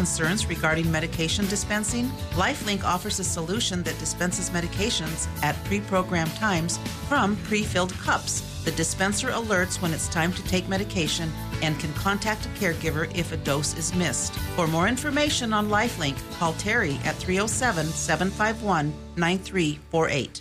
[0.00, 2.06] concerns regarding medication dispensing?
[2.32, 8.40] LifeLink offers a solution that dispenses medications at pre programmed times from pre filled cups.
[8.64, 13.32] The dispenser alerts when it's time to take medication and can contact a caregiver if
[13.32, 14.32] a dose is missed.
[14.56, 20.40] For more information on LifeLink, call Terry at 307 751 9348.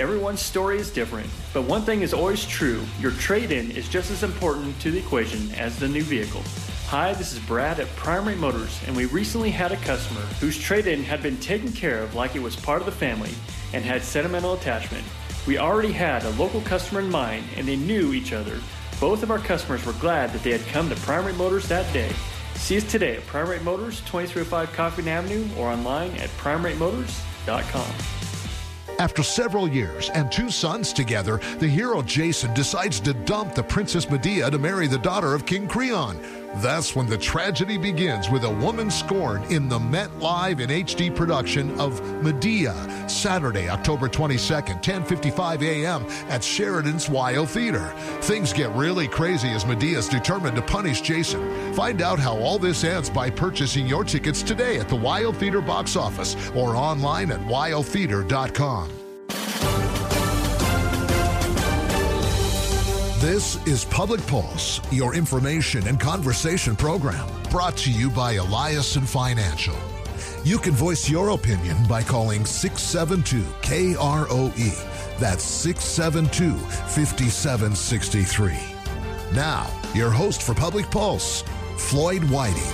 [0.00, 4.10] Everyone's story is different, but one thing is always true your trade in is just
[4.10, 6.42] as important to the equation as the new vehicle.
[6.94, 10.86] Hi, this is Brad at Primary Motors, and we recently had a customer whose trade
[10.86, 13.32] in had been taken care of like it was part of the family
[13.72, 15.02] and had sentimental attachment.
[15.44, 18.60] We already had a local customer in mind, and they knew each other.
[19.00, 22.12] Both of our customers were glad that they had come to Primary Motors that day.
[22.54, 27.92] See us today at Primary Motors, 2305 Coffeen Avenue, or online at primarymotors.com.
[29.00, 34.08] After several years and two sons together, the hero Jason decides to dump the Princess
[34.08, 36.43] Medea to marry the daughter of King Creon.
[36.56, 41.14] That's when the tragedy begins with a woman scorned in the Met Live in HD
[41.14, 42.74] production of Medea,
[43.08, 46.04] Saturday, October 22nd, 10:55 a.m.
[46.30, 47.92] at Sheridan's WYO Theater.
[48.22, 51.74] Things get really crazy as Medea is determined to punish Jason.
[51.74, 55.60] Find out how all this ends by purchasing your tickets today at the WYO Theater
[55.60, 59.03] box office or online at wyotheater.com.
[63.24, 69.74] This is Public Pulse, your information and conversation program, brought to you by Eliason Financial.
[70.44, 75.18] You can voice your opinion by calling 672 KROE.
[75.18, 78.58] That's 672 5763.
[79.34, 81.44] Now, your host for Public Pulse,
[81.78, 82.72] Floyd Whiting.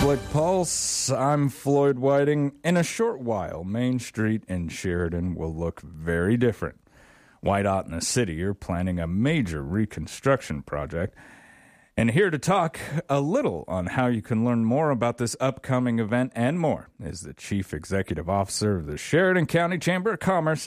[0.00, 2.54] Public Pulse, I'm Floyd Whiting.
[2.64, 6.80] In a short while, Main Street in Sheridan will look very different.
[7.44, 11.14] Wydot and the city are planning a major reconstruction project.
[11.96, 16.00] And here to talk a little on how you can learn more about this upcoming
[16.00, 20.66] event and more is the Chief Executive Officer of the Sheridan County Chamber of Commerce,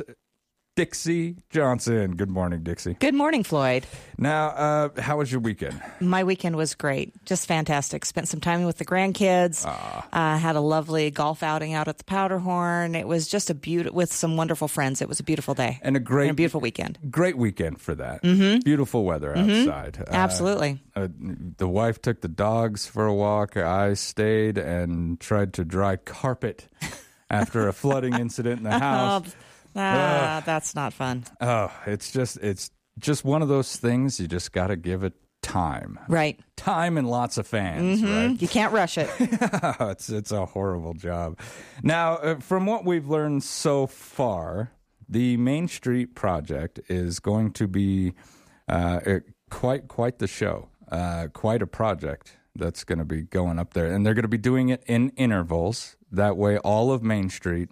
[0.77, 2.15] Dixie Johnson.
[2.15, 2.93] Good morning, Dixie.
[2.93, 3.88] Good morning, Floyd.
[4.19, 5.81] Now, uh, how was your weekend?
[5.99, 7.13] My weekend was great.
[7.25, 8.05] Just fantastic.
[8.05, 9.65] Spent some time with the grandkids.
[9.65, 12.93] Uh, had a lovely golf outing out at the Powderhorn.
[12.93, 15.01] It was just a beautiful, with some wonderful friends.
[15.01, 15.79] It was a beautiful day.
[15.81, 16.99] And a great, And a beautiful weekend.
[17.09, 18.21] Great weekend for that.
[18.21, 18.59] Mm-hmm.
[18.59, 19.97] Beautiful weather outside.
[19.99, 20.79] Uh, Absolutely.
[20.95, 21.07] uh,
[21.57, 23.57] the wife took the dogs for a walk.
[23.57, 26.67] I stayed and tried to dry carpet
[27.31, 29.35] after a flooding incident in the house.
[29.77, 31.23] Ah, that's not fun.
[31.41, 35.13] Oh, it's just it's just one of those things you just got to give it
[35.43, 35.99] time.
[36.07, 36.39] Right.
[36.55, 38.13] Time and lots of fans, Mm-hmm.
[38.31, 38.41] right?
[38.41, 39.09] You can't rush it.
[39.19, 41.39] it's it's a horrible job.
[41.83, 44.71] Now, uh, from what we've learned so far,
[45.07, 48.13] the Main Street project is going to be
[48.67, 53.59] uh, uh, quite quite the show, uh, quite a project that's going to be going
[53.59, 55.95] up there, and they're going to be doing it in intervals.
[56.11, 57.69] That way, all of Main Street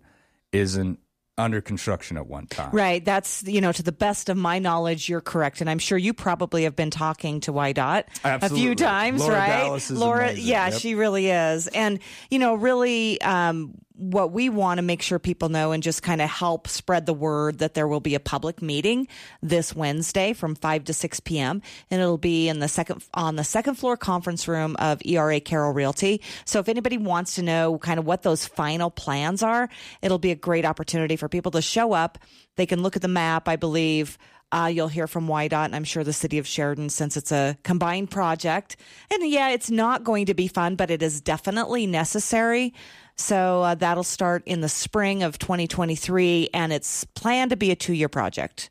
[0.51, 0.99] isn't
[1.37, 2.69] under construction at one time.
[2.71, 3.03] Right.
[3.03, 5.59] That's, you know, to the best of my knowledge, you're correct.
[5.61, 9.89] And I'm sure you probably have been talking to WYDOT a few times, Laura right?
[9.91, 10.45] Laura, amazing.
[10.45, 10.79] yeah, Yep.
[10.79, 11.67] she really is.
[11.67, 16.03] And, you know, really, um, what we want to make sure people know and just
[16.03, 19.07] kind of help spread the word that there will be a public meeting
[19.41, 21.61] this Wednesday from 5 to 6 p.m.
[21.89, 25.73] and it'll be in the second on the second floor conference room of ERA Carroll
[25.73, 26.21] Realty.
[26.45, 29.69] So if anybody wants to know kind of what those final plans are,
[30.01, 32.17] it'll be a great opportunity for people to show up.
[32.57, 34.17] They can look at the map, I believe.
[34.51, 37.57] Uh, you'll hear from WYDOT and I'm sure the city of Sheridan since it's a
[37.63, 38.77] combined project.
[39.11, 42.73] And yeah, it's not going to be fun, but it is definitely necessary.
[43.15, 47.75] So uh, that'll start in the spring of 2023 and it's planned to be a
[47.75, 48.69] two year project.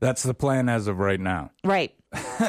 [0.00, 1.50] That's the plan as of right now.
[1.64, 1.94] Right.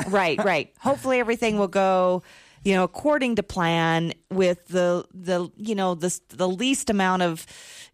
[0.10, 0.74] right, right.
[0.80, 2.24] Hopefully everything will go,
[2.64, 7.46] you know, according to plan with the the you know, the the least amount of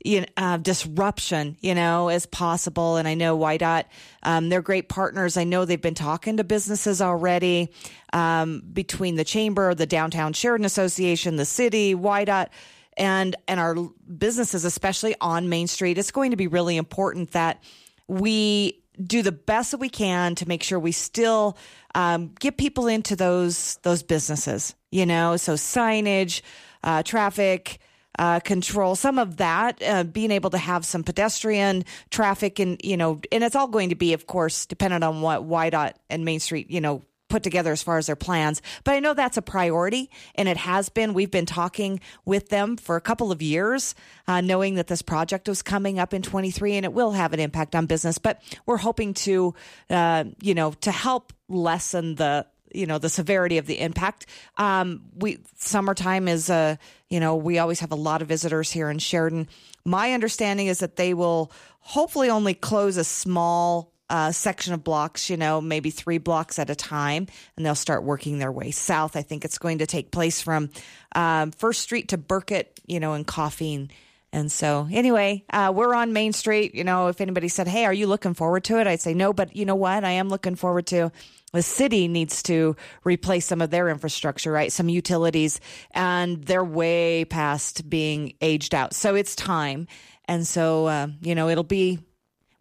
[0.03, 2.97] you know, uh, disruption, you know, as possible.
[2.97, 3.86] And I know WYDOT,
[4.24, 5.38] um, they're great partners.
[5.38, 7.72] I know they've been talking to businesses already
[8.12, 12.50] um, between the chamber, the Downtown Sheridan Association, the city, WYDOT
[12.98, 13.75] and and our
[14.18, 17.62] businesses especially on main street it's going to be really important that
[18.07, 21.57] we do the best that we can to make sure we still
[21.95, 25.36] um, get people into those those businesses you know?
[25.38, 26.42] So signage
[26.84, 27.80] uh, traffic
[28.19, 32.95] uh, control some of that uh, being able to have some pedestrian traffic and you
[32.95, 36.40] know and it's all going to be of course dependent on what WYDOT and main
[36.40, 37.01] street you know
[37.33, 38.62] put together as far as their plans.
[38.83, 41.15] But I know that's a priority, and it has been.
[41.15, 43.95] We've been talking with them for a couple of years,
[44.27, 47.39] uh, knowing that this project was coming up in 23, and it will have an
[47.39, 48.19] impact on business.
[48.19, 49.56] But we're hoping to,
[49.89, 54.27] uh, you know, to help lessen the you know the severity of the impact.
[54.57, 56.77] Um, we summertime is a
[57.09, 59.47] you know we always have a lot of visitors here in Sheridan.
[59.85, 65.27] My understanding is that they will hopefully only close a small uh, section of blocks,
[65.27, 67.25] you know, maybe three blocks at a time,
[67.57, 69.15] and they'll start working their way south.
[69.15, 70.69] I think it's going to take place from
[71.15, 73.89] um, First Street to Burkitt, you know, and Coffeen.
[74.31, 76.75] And so, anyway, uh, we're on Main Street.
[76.75, 79.33] You know, if anybody said, "Hey, are you looking forward to it?" I'd say no,
[79.33, 80.04] but you know what?
[80.04, 81.12] I am looking forward to.
[81.51, 84.71] The city needs to replace some of their infrastructure, right?
[84.71, 85.59] Some utilities,
[85.89, 88.94] and they're way past being aged out.
[88.94, 89.88] So it's time.
[90.25, 92.00] And so, uh, you know, it'll be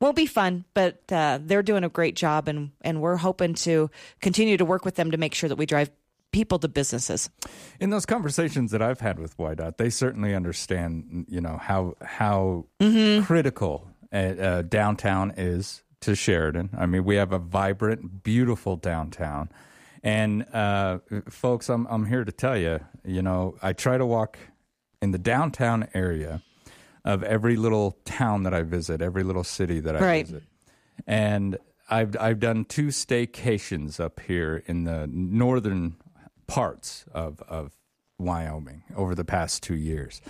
[0.02, 3.88] won't be fun, but uh, they're doing a great job, and and we're hoping to
[4.20, 5.90] continue to work with them to make sure that we drive
[6.32, 7.30] people to businesses.
[7.78, 12.66] In those conversations that I've had with WYDOT, they certainly understand, you know, how how
[12.80, 13.24] Mm-hmm.
[13.24, 16.70] critical uh, uh, downtown is to Sheridan.
[16.76, 19.50] I mean, we have a vibrant, beautiful downtown,
[20.02, 20.98] and uh,
[21.30, 24.36] folks, I'm I'm here to tell you, you know, I try to walk
[25.00, 26.42] in the downtown area
[27.04, 30.26] of every little town that I visit, every little city that I Right.
[30.26, 30.44] visit,
[31.06, 31.58] and
[31.90, 35.96] I've I've done two staycations up here in the northern
[36.46, 37.72] parts of of
[38.18, 40.22] Wyoming over the past two years,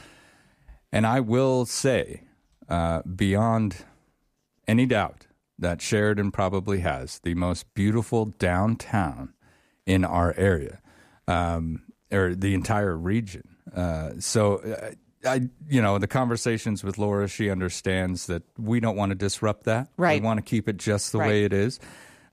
[0.91, 2.23] and I will say,
[2.69, 3.85] uh, beyond
[4.67, 5.27] any doubt,
[5.59, 9.35] that Sheridan probably has the most beautiful downtown
[9.85, 10.81] in our area,
[11.29, 13.49] um, or the entire region.
[13.75, 14.95] Uh, so.
[15.27, 19.65] I, you know, the conversations with Laura, she understands that we don't want to disrupt
[19.65, 19.89] that.
[19.97, 20.21] Right.
[20.21, 21.29] We want to keep it just the Right.
[21.29, 21.79] way it is.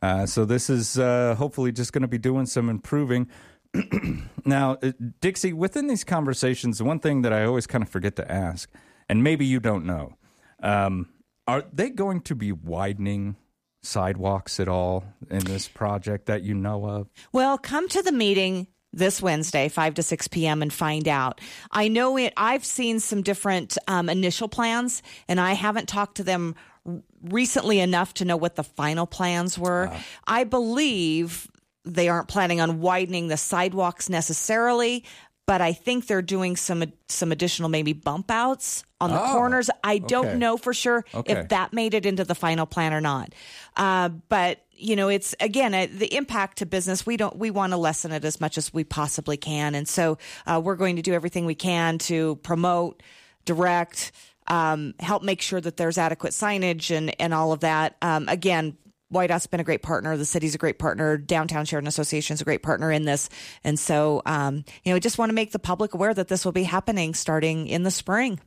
[0.01, 3.27] Uh, so this is uh, hopefully just going to be doing some improving.
[4.45, 4.91] now, uh,
[5.21, 8.69] Dixie, within these conversations, the one thing that I always kind of forget to ask,
[9.07, 10.15] and maybe you don't know,
[10.63, 11.09] um,
[11.47, 13.35] are they going to be widening
[13.81, 17.07] sidewalks at all in this project that you know of?
[17.31, 21.41] Well, come to the meeting this Wednesday, 5 to 6 p.m., and find out.
[21.71, 26.23] I know it, I've seen some different um, initial plans, and I haven't talked to
[26.23, 26.55] them
[27.21, 29.91] recently enough to know what the final plans were.
[30.27, 31.47] I believe
[31.85, 35.03] they aren't planning on widening the sidewalks necessarily.
[35.49, 39.67] But I think they're doing some some additional maybe bump outs on the Oh, corners.
[39.83, 40.37] I don't okay.
[40.37, 41.33] know for sure Okay.
[41.33, 43.33] if that made it into the final plan or not.
[43.75, 47.03] Uh, but you know, it's again uh, the impact to business.
[47.07, 50.19] We don't we want to lessen it as much as we possibly can, and so
[50.45, 53.01] uh, we're going to do everything we can to promote,
[53.45, 54.11] direct,
[54.47, 57.95] um, help make sure that there's adequate signage and and all of that.
[58.03, 58.77] Um, again.
[59.11, 60.15] WYDOT has been a great partner.
[60.17, 61.17] The city's a great partner.
[61.17, 63.27] Downtown Sheridan Association is a great partner in this.
[63.63, 66.45] And so, um, you know, we just want to make the public aware that this
[66.45, 68.39] will be happening starting in the spring.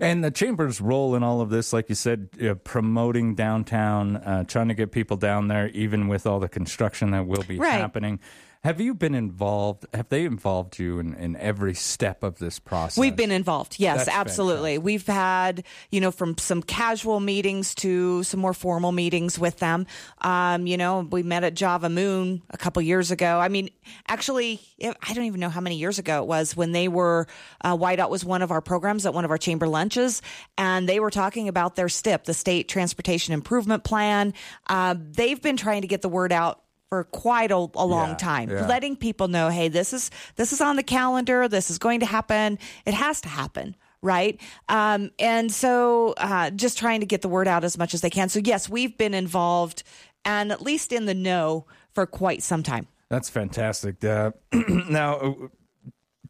[0.00, 4.44] And the chamber's role in all of this, like you said, uh, promoting downtown, uh,
[4.44, 7.72] trying to get people down there, even with all the construction that will be Right.
[7.72, 8.20] happening.
[8.64, 9.84] Have you been involved?
[9.92, 12.96] Have they involved you in, in every step of this process?
[12.96, 13.76] We've been involved.
[13.78, 14.76] Yes, That's absolutely.
[14.76, 14.84] fantastic.
[14.84, 19.86] We've had, you know, from some casual meetings to some more formal meetings with them.
[20.22, 23.38] Um, you know, we met at Java Moon a couple years ago.
[23.38, 23.68] I mean,
[24.08, 27.26] actually, I don't even know how many years ago it was when they were,
[27.60, 30.22] uh, WYDOT was one of our programs at one of our chamber lunches,
[30.56, 34.32] and they were talking about their STIP, the State Transportation Improvement Plan.
[34.68, 36.63] Uh, they've been trying to get the word out
[36.94, 38.66] for quite a, a long Yeah, time yeah.
[38.68, 42.06] letting people know hey this is this is on the calendar this is going to
[42.06, 47.28] happen it has to happen right um, and so uh, just trying to get the
[47.28, 49.82] word out as much as they can so yes we've been involved
[50.24, 54.04] and at least in the know for quite some time That's fantastic.
[54.04, 54.30] Uh,
[54.88, 55.32] now, uh,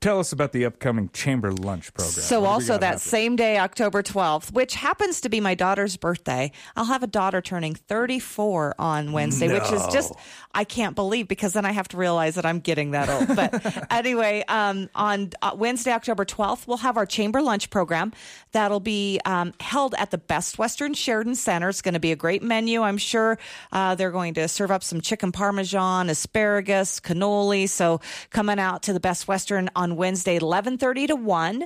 [0.00, 2.12] tell us about the upcoming chamber lunch program.
[2.12, 2.98] So also that happening?
[2.98, 7.40] same day, October 12th, which happens to be my daughter's birthday, I'll have a daughter
[7.40, 10.12] turning 34 on Wednesday, which is just
[10.54, 13.36] I can't believe because then I have to realize that I'm getting that old.
[13.36, 18.12] But anyway, um, on uh, Wednesday, October 12th, we'll have our chamber lunch program
[18.52, 21.68] that'll be um, held at the Best Western Sheridan Center.
[21.68, 22.82] It's going to be a great menu.
[22.82, 23.38] I'm sure
[23.72, 27.68] uh, they're going to serve up some chicken parmesan, asparagus, cannoli.
[27.68, 31.64] So coming out to the Best Western on Wednesday, 11:30 to 1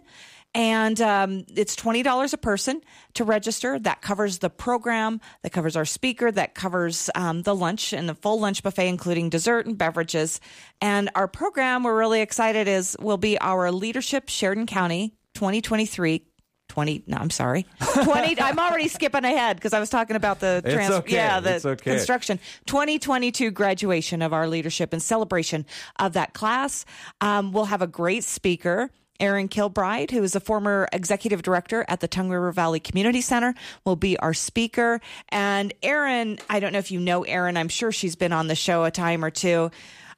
[0.54, 2.80] and um, it's twenty dollars a person
[3.14, 3.78] to register.
[3.78, 8.14] That covers the program, that covers our speaker, that covers um, the lunch and the
[8.14, 10.40] full lunch buffet, including dessert and beverages.
[10.80, 16.27] And our program, we're really excited, is will be our Leadership Sheridan County 2023.
[16.68, 17.66] 20 no i'm sorry
[18.02, 21.14] 20 i'm already skipping ahead because i was talking about the trans okay.
[21.14, 21.92] yeah the okay.
[21.92, 25.66] construction 2022 graduation of our leadership and celebration
[25.98, 26.84] of that class
[27.20, 32.00] um, we'll have a great speaker Erin Kilbride, who is a former executive director at
[32.00, 35.00] the Tongue River Valley Community Center, will be our speaker.
[35.30, 38.54] And Erin, I don't know if you know Erin, I'm sure she's been on the
[38.54, 39.70] show a time or two.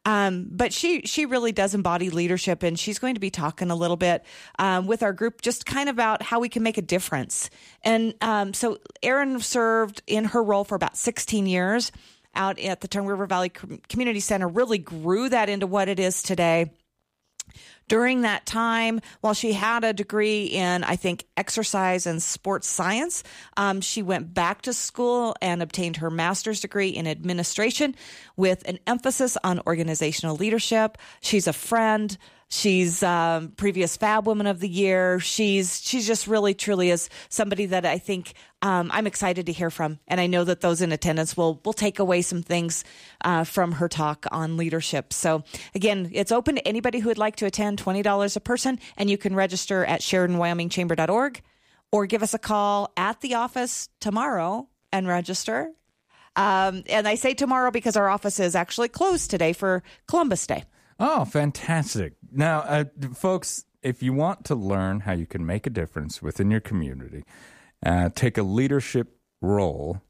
[0.06, 3.76] Um, but she she really does embody leadership, and she's going to be talking a
[3.76, 4.24] little bit
[4.58, 7.50] um, with our group, just kind of about how we can make a difference.
[7.82, 11.92] And um, so, Erin served in her role for about 16 years
[12.34, 14.48] out at the Tongue River Valley Community Center.
[14.48, 16.70] Really grew that into what it is today
[17.90, 23.24] during that time, while she had a degree in, I think, exercise and sports science,
[23.56, 27.96] um, she went back to school and obtained her master's degree in administration
[28.36, 30.98] with an emphasis on organizational leadership.
[31.20, 32.16] She's a friend.
[32.52, 35.20] She's um, previous Fab Woman of the Year.
[35.20, 39.70] She's she's just really truly is somebody that I think um, I'm excited to hear
[39.70, 42.82] from, and I know that those in attendance will will take away some things
[43.24, 45.12] uh, from her talk on leadership.
[45.12, 45.44] So
[45.76, 47.78] again, it's open to anybody who would like to attend.
[47.78, 51.42] Twenty dollars a person, and you can register at SheridanWyomingChamber.org
[51.92, 55.70] or give us a call at the office tomorrow and register.
[56.34, 60.64] Um, and I say tomorrow because our office is actually closed today for Columbus Day.
[61.00, 62.12] Oh, fantastic.
[62.30, 66.50] Now, uh, folks, if you want to learn how you can make a difference within
[66.50, 67.24] your community,
[67.84, 70.02] uh, take a leadership role,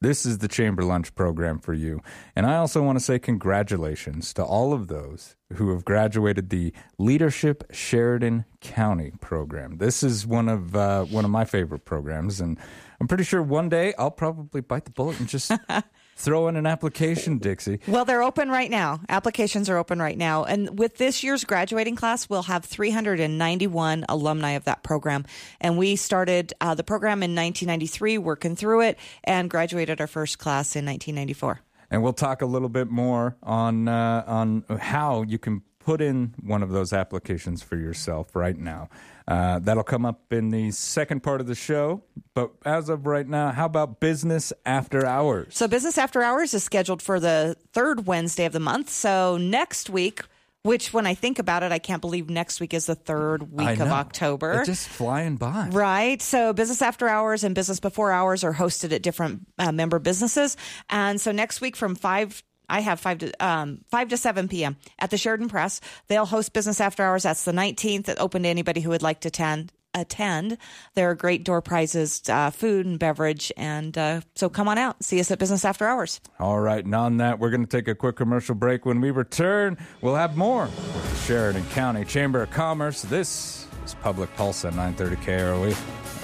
[0.00, 2.00] this is the Chamber Lunch program for you.
[2.34, 6.72] And I also want to say congratulations to all of those who have graduated the
[6.98, 9.78] Leadership Sheridan County program.
[9.78, 12.58] This is one of uh, one of my favorite programs, and
[13.00, 15.52] I'm pretty sure one day I'll probably bite the bullet and just
[16.18, 17.80] throw in an application, Dixie.
[17.86, 19.00] Well, they're open right now.
[19.08, 20.44] Applications are open right now.
[20.44, 25.24] And with this year's graduating class, we'll have 391 alumni of that program.
[25.60, 30.38] And we started uh, the program in 1993, working through it, and graduated our first
[30.38, 31.60] class in 1994.
[31.90, 36.34] And we'll talk a little bit more on uh, on how you can put in
[36.42, 38.90] one of those applications for yourself right now.
[39.28, 42.02] Uh, that'll come up in the second part of the show.
[42.32, 45.54] But as of right now, how about business after hours?
[45.54, 48.88] So, business after hours is scheduled for the third Wednesday of the month.
[48.88, 50.22] So, next week,
[50.62, 53.80] which when I think about it, I can't believe next week is the third week
[53.80, 54.58] of October.
[54.60, 55.68] It's just flying by.
[55.70, 56.20] Right.
[56.20, 60.56] So business after hours and business before hours are hosted at different uh, member businesses.
[60.90, 64.76] And so next week from 5 I have five to um, five to seven p.m.
[64.98, 65.80] at the Sheridan Press.
[66.08, 67.22] They'll host business after hours.
[67.22, 68.08] That's the nineteenth.
[68.18, 69.72] Open to anybody who would like to attend.
[69.94, 70.58] Attend.
[70.94, 75.02] There are great door prizes, uh, food and beverage, and uh, so come on out.
[75.02, 76.20] See us at business after hours.
[76.38, 78.84] All right, and on that, we're going to take a quick commercial break.
[78.84, 83.00] When we return, we'll have more with the Sheridan County Chamber of Commerce.
[83.02, 85.72] This is Public Pulse at 930 KROE,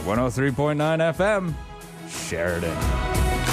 [0.04, 1.54] 103.9 FM,
[2.10, 3.43] Sheridan.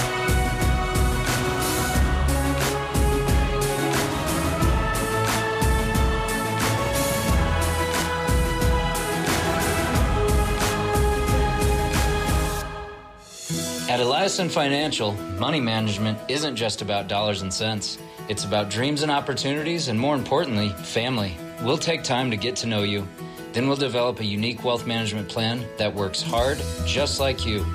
[13.92, 17.98] At Eliason Financial, money management isn't just about dollars and cents.
[18.30, 21.36] It's about dreams and opportunities, and more importantly, family.
[21.62, 23.06] We'll take time to get to know you.
[23.52, 27.66] Then we'll develop a unique wealth management plan that works hard, just like you.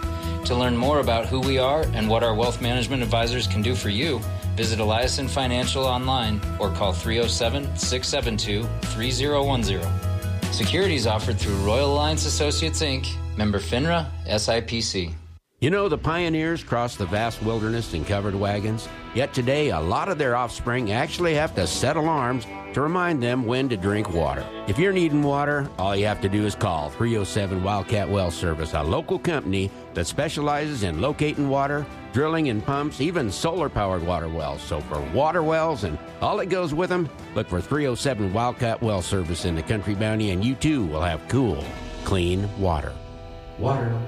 [0.47, 3.75] To learn more about who we are and what our wealth management advisors can do
[3.75, 4.19] for you,
[4.55, 10.51] visit Eliason Financial online or call 307 672 3010.
[10.51, 13.07] Securities offered through Royal Alliance Associates Inc.,
[13.37, 15.13] member FINRA, SIPC.
[15.67, 20.09] You know, the pioneers crossed the vast wilderness in covered wagons, yet today a lot
[20.09, 24.47] of their offspring actually have to set alarms to remind them when to drink water.
[24.69, 28.75] If you're needing water, all you have to do is call 307 Wildcat Well Service,
[28.75, 34.29] a local company that specializes in locating water, drilling and pumps, even solar powered water
[34.29, 34.63] wells.
[34.63, 39.03] So for water wells and all that goes with them, look for 307 Wildcat Well
[39.03, 41.65] Service in the Country Bounty, and you too will have cool,
[42.05, 42.93] clean water.
[43.59, 44.01] Water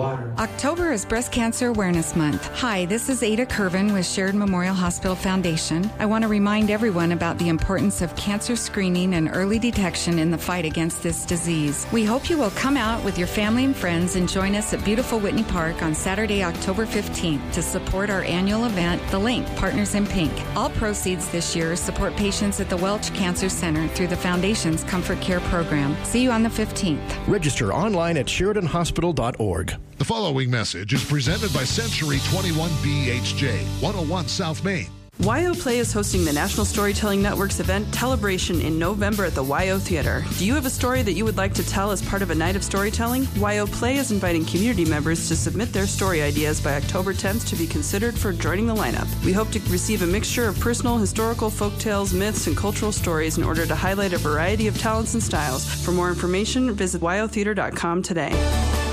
[0.00, 0.32] water.
[0.38, 2.46] October is Breast Cancer Awareness Month.
[2.58, 5.90] Hi, this is Ada Kirven with Sheridan Memorial Hospital Foundation.
[5.98, 10.30] I want to remind everyone about the importance of cancer screening and early detection in
[10.30, 11.86] the fight against this disease.
[11.92, 14.82] We hope you will come out with your family and friends and join us at
[14.86, 19.94] beautiful Whitney Park on Saturday, October 15th to support our annual event, The Link Partners
[19.94, 20.32] in Pink.
[20.56, 25.20] All proceeds this year support patients at the Welch Cancer Center through the Foundation's Comfort
[25.20, 25.94] Care Program.
[26.04, 27.28] See you on the 15th.
[27.28, 29.89] Register online at SheridanHospital.org.
[29.98, 34.86] The following message is presented by Century 21 BHJ, 101 South Main.
[35.18, 39.78] YO Play is hosting the National Storytelling Network's event Telebration in November at the WYO
[39.78, 40.24] Theater.
[40.38, 42.34] Do you have a story that you would like to tell as part of a
[42.34, 43.28] night of storytelling?
[43.36, 47.56] YO Play is inviting community members to submit their story ideas by October 10th to
[47.56, 49.06] be considered for joining the lineup.
[49.22, 53.36] We hope to receive a mixture of personal, historical, folk tales, myths, and cultural stories
[53.36, 55.68] in order to highlight a variety of talents and styles.
[55.84, 58.89] For more information, visit wyotheater.com today.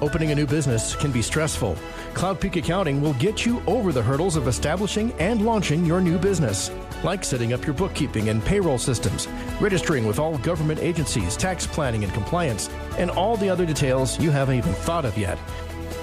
[0.00, 1.76] Opening a new business can be stressful.
[2.14, 6.18] Cloud Peak Accounting will get you over the hurdles of establishing and launching your new
[6.18, 6.70] business,
[7.02, 9.26] like setting up your bookkeeping and payroll systems,
[9.60, 14.30] registering with all government agencies, tax planning and compliance, and all the other details you
[14.30, 15.36] haven't even thought of yet.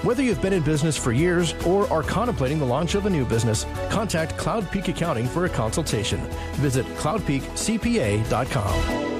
[0.02, 3.24] Whether you've been in business for years or are contemplating the launch of a new
[3.24, 6.20] business, contact Cloud Peak Accounting for a consultation.
[6.56, 9.15] Visit cloudpeakcpa.com.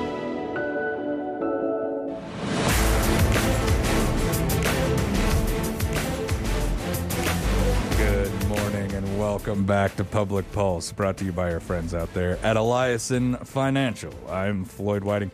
[9.47, 13.47] welcome back to Public Pulse, brought to you by our friends out there at Eliason
[13.47, 14.13] Financial.
[14.29, 15.31] I'm Floyd Whiting.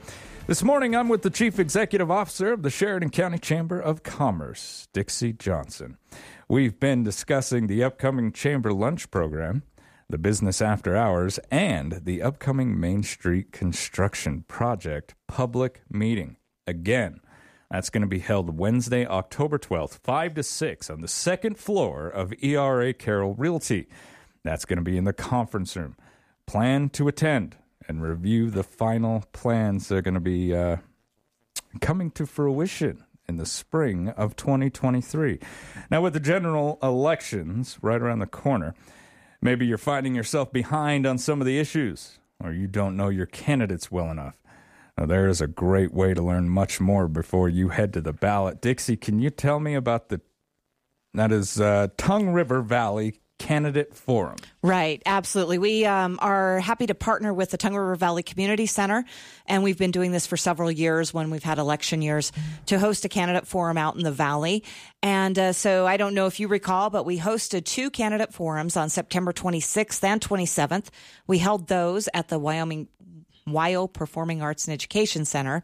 [0.47, 4.87] This morning, I'm with the Chief Executive Officer of the Sheridan County Chamber of Commerce,
[4.93, 5.97] Dixie Johnson.
[6.47, 9.63] We've been discussing the upcoming Chamber Lunch Program,
[10.11, 16.37] the Business After Hours, and the upcoming Main Street Construction Project public meeting.
[16.67, 17.21] Again,
[17.73, 22.07] that's going to be held Wednesday, October 12th, 5 to 6, on the second floor
[22.07, 23.89] of ERA Carroll Realty.
[24.45, 25.97] That's going to be in the conference room.
[26.47, 27.57] Plan to attend
[27.89, 30.77] and review the final plans that are going to be uh,
[31.81, 35.39] coming to fruition in the spring of 2023.
[35.91, 38.75] Now, with the general elections right around the corner,
[39.41, 43.25] maybe you're finding yourself behind on some of the issues, or you don't know your
[43.25, 44.42] candidates well enough.
[44.99, 48.13] Now, there is a great way to learn much more before you head to the
[48.13, 48.61] ballot.
[48.61, 50.21] Dixie, can you tell me about the
[51.15, 54.37] that is uh, Tongue River Valley Candidate Forum.
[54.63, 55.59] Right, absolutely.
[55.59, 59.05] We um, are happy to partner with the Tongue River Valley Community Center,
[59.47, 62.31] and we've been doing this for several years when we've had election years
[62.67, 64.63] to host a candidate forum out in the valley.
[65.03, 68.77] And uh, so I don't know if you recall, but we hosted two candidate forums
[68.77, 70.91] on September 26th and 27th.
[71.27, 72.87] We held those at the Wyoming
[73.47, 75.63] WYO Performing Arts and Education Center.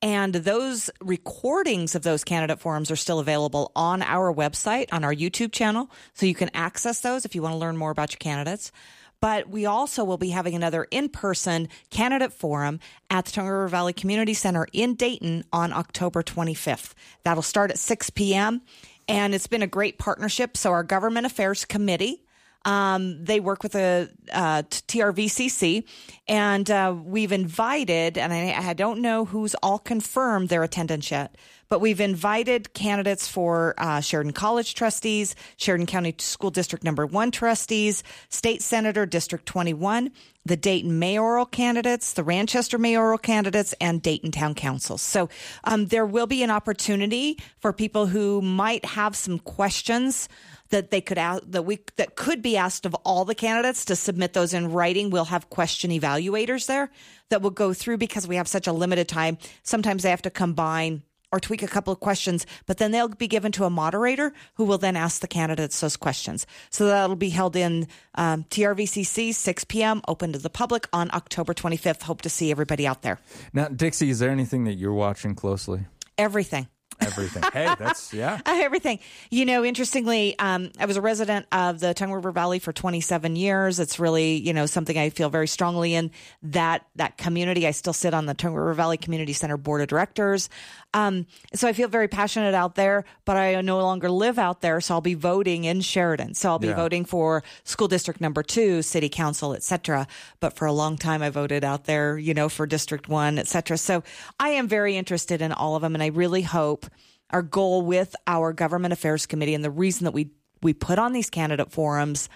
[0.00, 5.14] And those recordings of those candidate forums are still available on our website, on our
[5.14, 5.90] YouTube channel.
[6.14, 8.72] So you can access those if you want to learn more about your candidates.
[9.20, 13.68] But we also will be having another in person candidate forum at the Tongue River
[13.68, 16.94] Valley Community Center in Dayton on October 25th.
[17.22, 18.62] That'll start at 6 p.m.
[19.06, 20.56] And it's been a great partnership.
[20.56, 22.24] So our Government Affairs Committee,
[22.64, 25.84] um, they work with a uh, TRVCC,
[26.28, 31.36] and uh, we've invited, and I, I, don't know who's all confirmed their attendance yet,
[31.68, 37.30] but we've invited candidates for uh, Sheridan College trustees, Sheridan County School District Number One
[37.30, 40.10] trustees, State Senator District 21,
[40.44, 45.02] the Dayton mayoral candidates, the Ranchester mayoral candidates, and Dayton Town Councils.
[45.02, 45.28] So
[45.64, 50.28] um, there will be an opportunity for people who might have some questions
[50.72, 53.94] that they could ask that we that could be asked of all the candidates to
[53.94, 55.10] submit those in writing.
[55.10, 56.90] We'll have question evaluators there
[57.28, 59.38] that will go through because we have such a limited time.
[59.62, 63.28] Sometimes they have to combine or tweak a couple of questions, but then they'll be
[63.28, 66.46] given to a moderator who will then ask the candidates those questions.
[66.70, 71.54] So that'll be held in um, TRVCC, 6 p.m., open to the public on October
[71.54, 72.02] 25th.
[72.02, 73.18] Hope to see everybody out there.
[73.54, 75.86] Now, Dixie, is there anything that you're watching closely?
[76.18, 76.68] Everything.
[77.00, 77.42] Everything.
[77.52, 78.40] hey, that's yeah.
[78.46, 78.98] Everything.
[79.30, 83.36] You know, interestingly, um, I was a resident of the Tongue River Valley for 27
[83.36, 83.80] years.
[83.80, 86.10] It's really, you know, something I feel very strongly in
[86.42, 87.66] that that community.
[87.66, 90.48] I still sit on the Tongue River Valley Community Center board of directors.
[90.94, 94.80] Um, so I feel very passionate out there, but I no longer live out there.
[94.80, 96.34] So I'll be voting in Sheridan.
[96.34, 96.76] So I'll be yeah.
[96.76, 100.06] voting for school district number two, city council, etc.
[100.40, 103.78] But for a long time, I voted out there, you know, for district one, etc.
[103.78, 104.02] So
[104.38, 105.94] I am very interested in all of them.
[105.94, 106.86] And I really hope
[107.30, 110.30] our goal with our government affairs committee and the reason that we,
[110.62, 112.28] we put on these candidate forums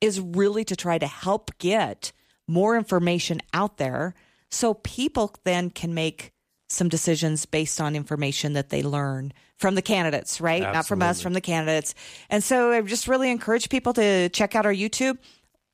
[0.00, 2.12] is really to try to help get
[2.48, 4.14] more information out there
[4.50, 6.32] so people then can make
[6.70, 10.62] some decisions based on information that they learn from the candidates, right?
[10.62, 10.76] Absolutely.
[10.76, 11.94] Not from us, from the candidates.
[12.30, 15.18] And so I just really encourage people to check out our YouTube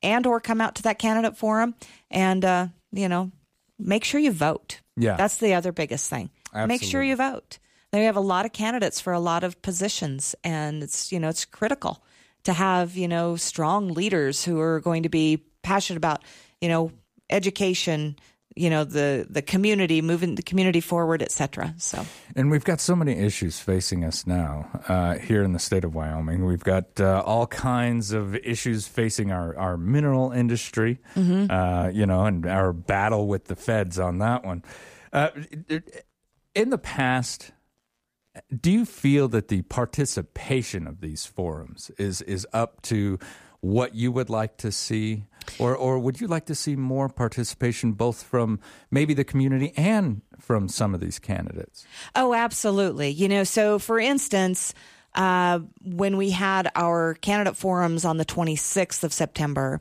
[0.02, 1.74] and or come out to that candidate forum
[2.10, 3.30] and uh, you know,
[3.78, 4.80] make sure you vote.
[4.96, 5.16] Yeah.
[5.16, 6.30] That's the other biggest thing.
[6.46, 6.74] Absolutely.
[6.74, 7.58] Make sure you vote.
[7.92, 11.28] We have a lot of candidates for a lot of positions and it's you know,
[11.28, 12.02] it's critical
[12.44, 16.22] to have, you know, strong leaders who are going to be passionate about,
[16.60, 16.92] you know,
[17.30, 18.16] education,
[18.56, 22.04] you know the the community moving the community forward etc so.
[22.34, 25.94] And we've got so many issues facing us now uh, here in the state of
[25.94, 26.44] wyoming.
[26.44, 31.50] We've got uh, all kinds of issues facing our, our mineral industry mm-hmm.
[31.50, 34.64] uh, you know and our battle with the feds on that one.
[35.12, 35.30] Uh,
[36.54, 37.52] in the past
[38.60, 43.18] do you feel that the participation of these forums is is up to
[43.60, 45.24] what you would like to see
[45.58, 50.22] Or, or would you like to see more participation both from maybe the community and
[50.38, 51.86] from some of these candidates?
[52.14, 53.10] Oh, absolutely.
[53.10, 54.74] You know, so for instance,
[55.14, 59.80] uh, when we had our candidate forums on the 26th of September,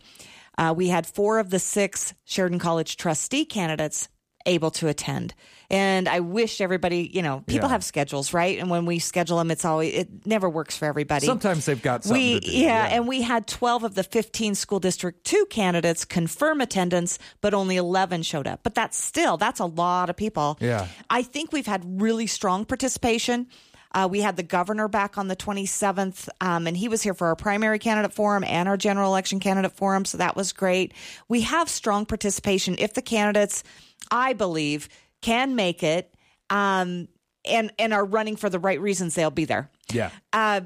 [0.58, 4.08] uh, we had four of the six Sheridan College trustee candidates
[4.46, 5.34] able to attend.
[5.70, 7.74] And I wish everybody, you know, people Yeah.
[7.74, 8.60] have schedules, right?
[8.60, 11.26] And when we schedule them, it's always, it never works for everybody.
[11.26, 12.96] Sometimes they've got we, Yeah, yeah.
[12.96, 17.78] and we had 12 of the 15 school district 2 candidates confirm attendance, but only
[17.78, 18.60] 11 showed up.
[18.62, 20.58] But that's still, that's a lot of people.
[20.62, 20.88] Yeah.
[21.10, 23.48] I think we've had really strong participation.
[23.96, 27.28] Uh, we had the governor back on the 27th, um, and he was here for
[27.28, 30.94] our primary candidate forum and our general election candidate forum, so that was great.
[31.30, 32.76] We have strong participation.
[32.78, 33.64] If the candidates,
[34.12, 34.90] I believe,
[35.22, 36.14] can make it
[36.50, 37.08] um,
[37.46, 39.72] and and are running for the right reasons, they'll be there.
[39.92, 40.12] Yeah.
[40.34, 40.62] Uh,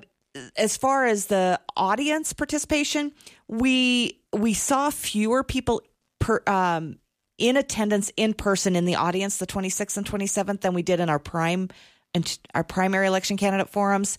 [0.58, 3.12] as far as the audience participation,
[3.48, 5.84] we we saw fewer people
[6.20, 6.98] per um,
[7.38, 11.10] in attendance in person in the audience the 26th and 27th than we did in
[11.10, 11.70] our prime
[12.14, 14.18] and our primary election candidate forums.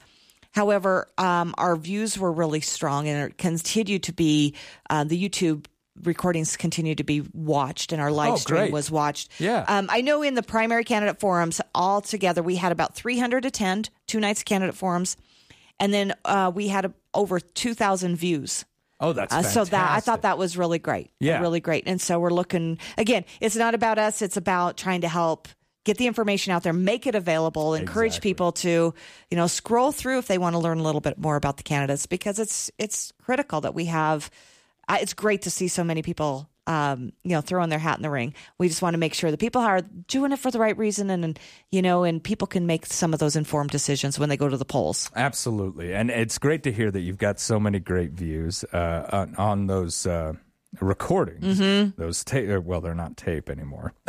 [0.53, 4.55] However, um, our views were really strong and it continued to be
[4.89, 5.67] uh, the YouTube
[6.03, 8.73] recordings continue to be watched and our live Oh, stream great.
[8.73, 9.31] was watched.
[9.39, 9.65] Yeah.
[9.69, 13.91] Um, I know in the primary candidate forums all together we had about 300 attend
[14.07, 15.17] two nights of candidate forums,
[15.79, 18.65] and then uh, we had over 2,000 views.
[18.99, 21.11] Oh, that's Uh, so that I thought that was really great.
[21.21, 21.41] Yeah.
[21.41, 21.85] really great.
[21.87, 23.25] And so we're looking again.
[23.41, 24.21] It's not about us.
[24.21, 25.49] It's about trying to help
[25.85, 28.31] get the information out there, make it available, encourage Exactly.
[28.31, 28.95] people to
[29.31, 31.63] you know scroll through if they want to learn a little bit more about the
[31.63, 34.31] candidates because it's it's critical that we have.
[34.91, 36.49] It's great to see so many people.
[36.67, 38.33] Um, you know, throwing their hat in the ring.
[38.59, 41.11] We just want to make sure that people are doing it for the right reason,
[41.11, 41.39] and, and
[41.73, 44.57] you know, and people can make some of those informed decisions when they go to
[44.57, 45.11] the polls.
[45.17, 49.35] Absolutely, and it's great to hear that you've got so many great views uh, on,
[49.37, 50.35] on those uh,
[50.79, 51.59] recordings.
[51.59, 52.01] Mm-hmm.
[52.01, 53.93] Those tape, uh, well, they're not tape anymore.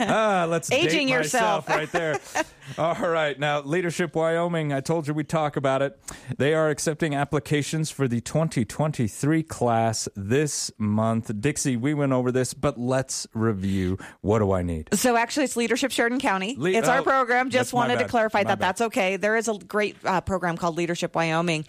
[0.00, 1.68] ah, let's Aging yourself.
[1.68, 2.18] right there.
[2.78, 4.72] All right, now Leadership Wyoming.
[4.72, 5.98] I told you we'd talk about it.
[6.36, 11.30] They are accepting applications for the 2023 class this month.
[11.40, 13.98] Dixie, we went over this, but let's review.
[14.20, 14.88] What do I need?
[14.94, 16.56] So actually, it's Leadership Sheridan County.
[16.58, 17.50] Le- it's our oh, program.
[17.50, 18.68] Just wanted to clarify My that bad.
[18.68, 19.16] that's okay.
[19.16, 21.66] There is a great uh, program called Leadership Wyoming.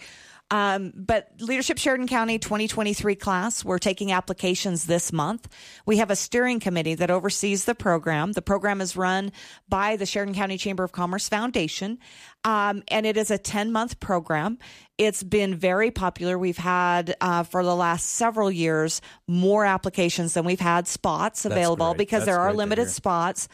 [0.50, 5.46] Um, but Leadership Sheridan County 2023 class, we're taking applications this month.
[5.84, 8.32] We have a steering committee that oversees the program.
[8.32, 9.32] The program is run
[9.68, 11.98] by the Sheridan County Chamber of Commerce Foundation,
[12.44, 14.58] um, and it is a 10 month program.
[14.96, 16.38] It's been very popular.
[16.38, 21.94] We've had uh, for the last several years more applications than we've had spots available
[21.94, 23.48] because That's there are limited spots.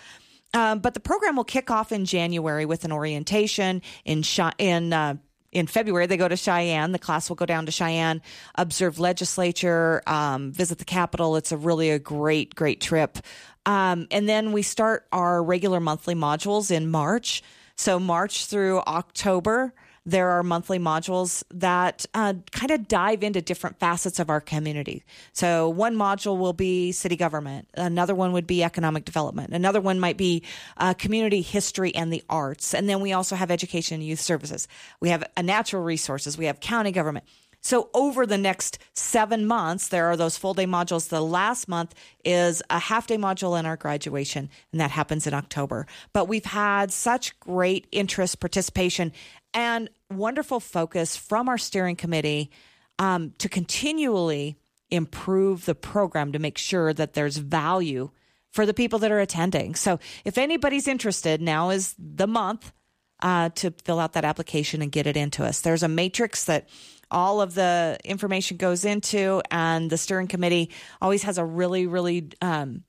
[0.55, 4.93] Um, but the program will kick off in January with an orientation in Chi- in
[4.93, 5.17] uh,
[5.55, 6.07] in February.
[6.07, 6.93] They go to Cheyenne.
[6.93, 8.21] The class will go down to Cheyenne,
[8.57, 11.37] observe legislature, um, visit the Capitol.
[11.37, 13.19] It's a really a great great trip.
[13.67, 17.43] Um, and then we start our regular monthly modules in March.
[17.77, 19.73] So March through October.
[20.07, 25.03] There are monthly modules that uh, kind of dive into different facets of our community.
[25.33, 29.99] So, one module will be city government, another one would be economic development, another one
[29.99, 30.43] might be
[30.77, 32.75] uh, community history and the arts.
[32.75, 34.69] And then we also have education and youth services.
[35.01, 37.25] We have uh, natural resources, we have county government.
[37.65, 41.09] So over the next seven months, there are those full day modules.
[41.09, 45.33] The last month is a half day module in our graduation, and that happens in
[45.33, 45.87] October.
[46.13, 49.13] But we've had such great interest, participation,
[49.55, 52.51] and wonderful focus from our steering committee
[52.99, 54.57] um, to continually
[54.91, 58.11] improve the program to make sure that there's value
[58.53, 59.75] for the people that are attending.
[59.75, 62.73] So if anybody's interested, now is the month
[63.21, 65.61] uh, to fill out that application and get it into us.
[65.61, 66.69] There's a matrix that
[67.11, 72.31] all of the information goes into, and the steering committee always has a really, really
[72.41, 72.85] um,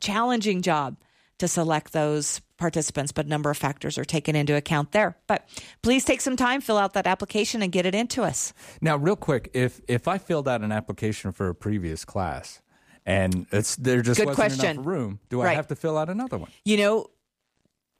[0.00, 0.96] challenging job
[1.38, 5.16] to select those participants, but a number of factors are taken into account there.
[5.26, 5.48] But
[5.82, 8.52] please take some time, fill out that application, and get it into us.
[8.80, 12.60] Now, real quick, if if I filled out an application for a previous class
[13.06, 14.70] and it's there just Good wasn't question.
[14.70, 16.50] enough room, do I have to fill out another one?
[16.64, 17.06] You know,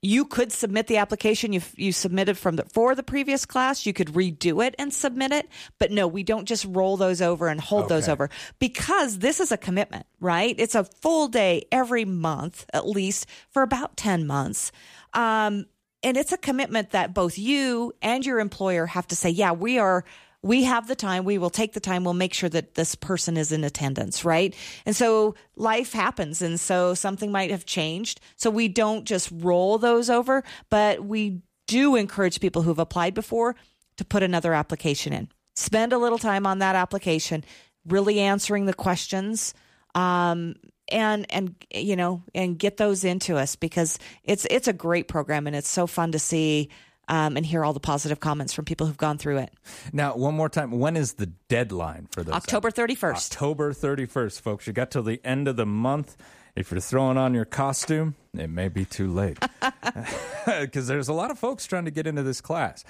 [0.00, 3.84] you could submit the application you you submitted from the for the previous class.
[3.84, 7.48] You could redo it and submit it, but no, we don't just roll those over
[7.48, 10.54] and hold those over because this is a commitment, right?
[10.56, 14.70] It's a full day every month, at least for about ten months.
[15.14, 15.66] Um,
[16.04, 19.78] and it's a commitment that both you and your employer have to say, yeah, we
[19.80, 20.04] are
[20.42, 23.36] we have the time we will take the time we'll make sure that this person
[23.36, 24.54] is in attendance right
[24.86, 29.78] and so life happens and so something might have changed so we don't just roll
[29.78, 33.56] those over but we do encourage people who've applied before
[33.96, 37.44] to put another application in spend a little time on that application
[37.88, 39.54] really answering the questions.
[39.94, 40.56] Um,
[40.90, 45.46] and and you know and get those into us because it's it's a great program
[45.46, 46.70] and it's so fun to see
[47.08, 49.52] um, and hear all the positive comments from people who've gone through it.
[49.92, 52.34] Now, one more time, when is the deadline for this?
[52.34, 53.32] October 31st.
[53.32, 54.66] October 31st, folks.
[54.66, 56.16] You got till the end of the month.
[56.54, 59.38] If you're throwing on your costume, it may be too late
[60.46, 62.84] because there's a lot of folks trying to get into this class.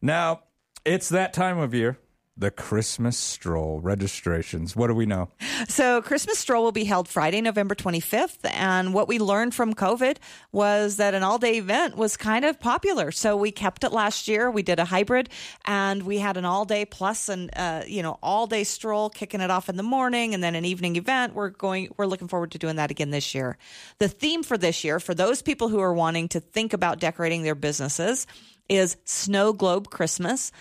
[0.00, 0.40] Now,
[0.84, 1.98] it's that time of year
[2.36, 4.74] the Christmas stroll registrations.
[4.74, 5.28] What do we know?
[5.68, 8.38] So, Christmas stroll will be held Friday, November 25th.
[8.44, 10.16] And what we learned from COVID
[10.50, 13.12] was that an all day event was kind of popular.
[13.12, 14.50] So, we kept it last year.
[14.50, 15.28] We did a hybrid
[15.66, 19.40] and we had an all day plus and, uh, you know, all day stroll, kicking
[19.40, 21.34] it off in the morning and then an evening event.
[21.34, 23.58] We're going, we're looking forward to doing that again this year.
[23.98, 27.42] The theme for this year, for those people who are wanting to think about decorating
[27.42, 28.26] their businesses,
[28.68, 30.52] is Snow Globe Christmas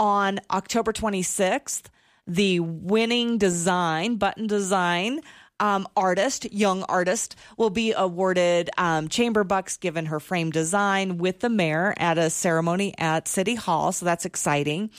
[0.00, 1.84] on October 26th,
[2.26, 5.20] the winning design, button design,
[5.60, 11.40] um, artist, young artist, will be awarded um, chamber bucks given her frame design with
[11.40, 13.92] the mayor at a ceremony at City Hall.
[13.92, 14.90] So that's exciting.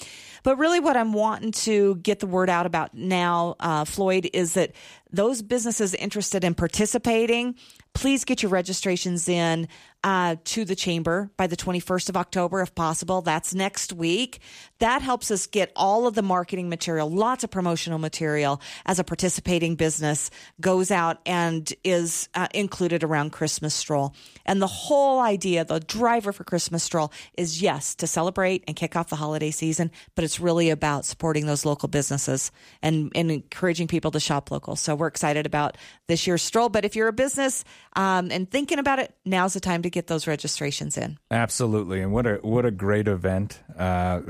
[0.44, 4.54] But really, what I'm wanting to get the word out about now, uh, Floyd, is
[4.54, 4.72] that
[5.12, 7.56] those businesses interested in participating,
[7.94, 9.68] please get your registrations in
[10.04, 13.22] uh, to the chamber by the 21st of October, if possible.
[13.22, 14.40] That's next week.
[14.80, 19.04] That helps us get all of the marketing material, lots of promotional material as a
[19.04, 24.16] participating business goes out and is uh, included around Christmas Stroll.
[24.44, 28.96] And the whole idea, the driver for Christmas Stroll is yes, to celebrate and kick
[28.96, 33.88] off the holiday season, but it's really about supporting those local businesses and, and encouraging
[33.88, 34.76] people to shop local.
[34.76, 36.70] So we're excited about this year's stroll.
[36.70, 37.64] But if you're a business
[37.96, 41.18] um, and thinking about it, now's the time to get those registrations in.
[41.30, 43.60] Absolutely, and what a what a great event.
[43.78, 44.22] Uh,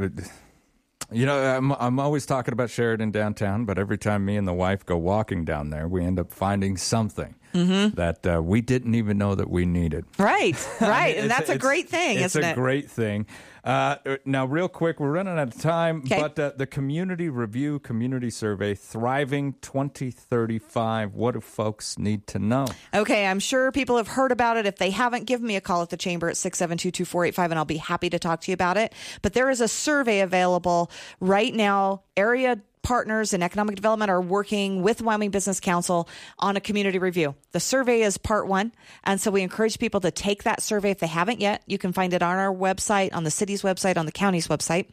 [1.11, 4.53] you know, I'm I'm always talking about Sheridan downtown, but every time me and the
[4.53, 7.95] wife go walking down there, we end up finding something mm-hmm.
[7.95, 10.05] that uh, we didn't even know that we needed.
[10.17, 12.47] Right, right, and that's a great thing, it's isn't it?
[12.47, 13.25] It's a great thing.
[13.63, 16.19] Uh, now, real quick, we're running out of time, okay.
[16.19, 21.13] but uh, the community review community survey, Thriving 2035.
[21.13, 22.67] What do folks need to know?
[22.93, 24.65] Okay, I'm sure people have heard about it.
[24.65, 27.65] If they haven't, give me a call at the chamber at 672 2485 and I'll
[27.65, 28.93] be happy to talk to you about it.
[29.21, 34.81] But there is a survey available right now, area partners in economic development are working
[34.81, 37.35] with Wyoming Business Council on a community review.
[37.51, 38.71] The survey is part one.
[39.03, 41.61] And so we encourage people to take that survey if they haven't yet.
[41.67, 44.87] You can find it on our website, on the city's website, on the county's website.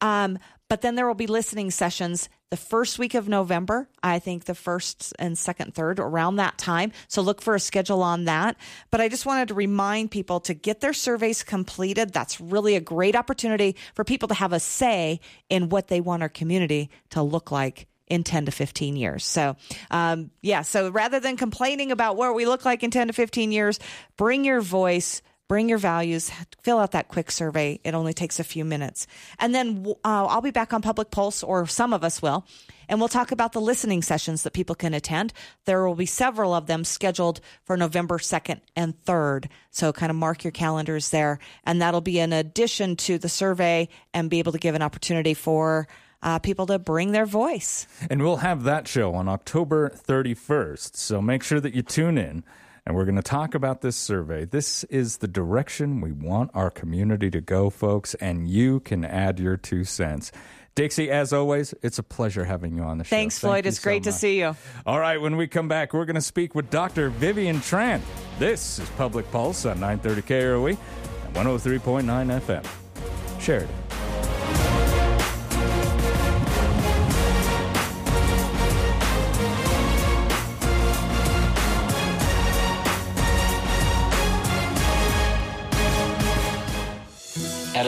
[0.00, 0.38] Um,
[0.70, 4.54] but then there will be listening sessions the first week of November, I think the
[4.54, 6.92] first and second, third, around that time.
[7.08, 8.56] So look for a schedule on that.
[8.92, 12.12] But I just wanted to remind people to get their surveys completed.
[12.12, 16.22] That's really a great opportunity for people to have a say in what they want
[16.22, 19.24] our community to look like in 10 to 15 years.
[19.24, 19.56] So,
[19.90, 23.50] um, yeah, so rather than complaining about what we look like in 10 to 15
[23.50, 23.80] years,
[24.16, 25.20] bring your voice
[25.50, 26.30] bring your values,
[26.62, 27.80] fill out that quick survey.
[27.82, 29.08] It only takes a few minutes.
[29.40, 32.46] And then uh, I'll be back on Public Pulse, or some of us will,
[32.88, 35.32] and we'll talk about the listening sessions that people can attend.
[35.64, 39.46] There will be several of them scheduled for November 2nd and 3rd.
[39.72, 41.40] So kind of mark your calendars there.
[41.64, 45.34] And that'll be in addition to the survey and be able to give an opportunity
[45.34, 45.88] for
[46.22, 47.88] uh, people to bring their voice.
[48.08, 50.94] And we'll have that show on October 31st.
[50.94, 52.44] So make sure that you tune in
[52.86, 54.44] and we're going to talk about this survey.
[54.44, 59.38] This is the direction we want our community to go, folks, and you can add
[59.38, 60.32] your two cents.
[60.74, 63.10] Dixie, as always, it's a pleasure having you on the show.
[63.10, 63.64] Thanks, Floyd.
[63.64, 64.56] Thank it's great so to see you.
[64.86, 67.10] All right, when we come back, we're going to speak with Dr.
[67.10, 68.00] Vivian Tran.
[68.38, 70.78] This is Public Pulse on 930 KROE
[71.26, 73.40] and 103.9 FM.
[73.40, 74.09] Sheridan.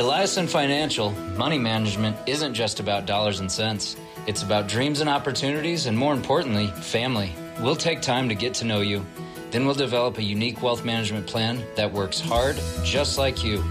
[0.03, 3.95] At Eliason Financial, money management isn't just about dollars and cents.
[4.27, 7.33] It's about dreams and opportunities, and more importantly, family.
[7.61, 9.07] We'll take time to get to know you.
[9.53, 13.63] Then we'll develop a unique wealth management plan that works hard, just like you.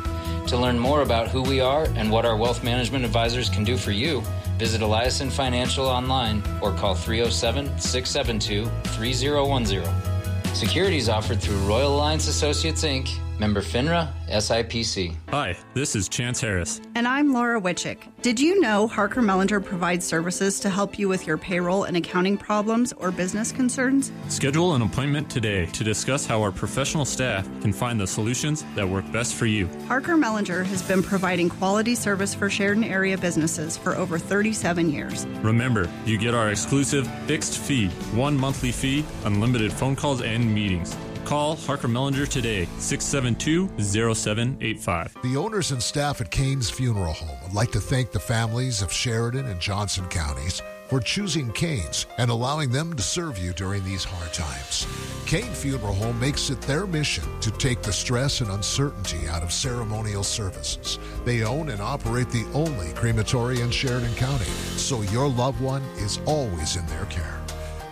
[0.47, 3.75] To learn more about who we are and what our wealth management advisors can do
[3.75, 4.21] for you,
[4.57, 10.55] visit Eliason Financial online or call 307 672 3010.
[10.55, 15.15] Securities offered through Royal Alliance Associates Inc Member FINRA, SIPC.
[15.29, 16.79] Hi, this is Chance Harris.
[16.93, 18.03] And I'm Laura Witchick.
[18.21, 22.37] Did you know Harker Mellinger provides services to help you with your payroll and accounting
[22.37, 24.11] problems or business concerns?
[24.27, 28.87] Schedule an appointment today to discuss how our professional staff can find the solutions that
[28.87, 29.67] work best for you.
[29.87, 35.25] Harker Mellinger has been providing quality service for Sheridan area businesses for over 37 years.
[35.41, 40.95] Remember, you get our exclusive fixed fee, one monthly fee, unlimited phone calls and meetings.
[41.25, 43.69] Call Harker Mellinger today, 672
[44.13, 45.17] 0785.
[45.23, 48.91] The owners and staff at Kane's Funeral Home would like to thank the families of
[48.91, 54.03] Sheridan and Johnson counties for choosing Kane's and allowing them to serve you during these
[54.03, 54.85] hard times.
[55.25, 59.53] Kane Funeral Home makes it their mission to take the stress and uncertainty out of
[59.53, 60.99] ceremonial services.
[61.23, 66.19] They own and operate the only crematory in Sheridan County, so your loved one is
[66.25, 67.39] always in their care.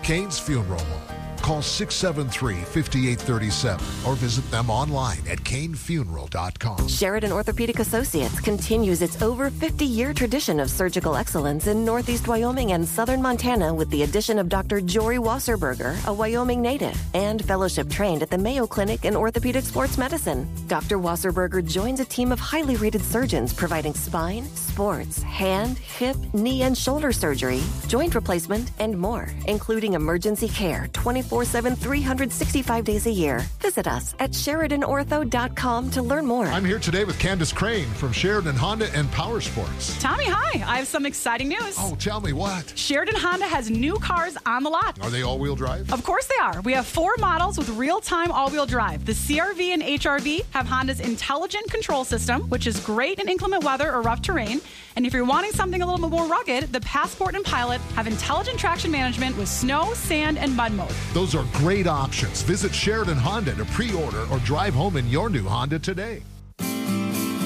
[0.04, 1.19] Kane's Funeral Home.
[1.42, 6.88] Call 673 5837 or visit them online at kanefuneral.com.
[6.88, 12.74] Sheridan Orthopedic Associates continues its over 50 year tradition of surgical excellence in Northeast Wyoming
[12.74, 14.82] and Southern Montana with the addition of Dr.
[14.82, 19.98] Jory Wasserberger, a Wyoming native, and fellowship trained at the Mayo Clinic in Orthopedic Sports
[19.98, 20.48] Medicine.
[20.68, 20.98] Dr.
[20.98, 26.78] Wasserberger joins a team of highly rated surgeons providing spine, sports, hand, hip, knee, and
[26.78, 33.12] shoulder surgery, joint replacement, and more, including emergency care 24 24 7, 365 days a
[33.12, 33.46] year.
[33.60, 36.48] Visit us at SheridanOrtho.com to learn more.
[36.48, 39.96] I'm here today with Candace Crane from Sheridan Honda and Power Sports.
[40.02, 40.64] Tommy, hi.
[40.66, 41.76] I have some exciting news.
[41.78, 42.74] Oh, tell me what?
[42.76, 45.00] Sheridan Honda has new cars on the lot.
[45.04, 45.94] Are they all wheel drive?
[45.94, 46.62] Of course they are.
[46.62, 49.06] We have four models with real time all wheel drive.
[49.06, 53.94] The CRV and HRV have Honda's intelligent control system, which is great in inclement weather
[53.94, 54.62] or rough terrain.
[55.00, 58.60] And if you're wanting something a little more rugged, the Passport and Pilot have intelligent
[58.60, 60.92] traction management with snow, sand, and mud mode.
[61.14, 62.42] Those are great options.
[62.42, 66.22] Visit Sheridan Honda to pre order or drive home in your new Honda today.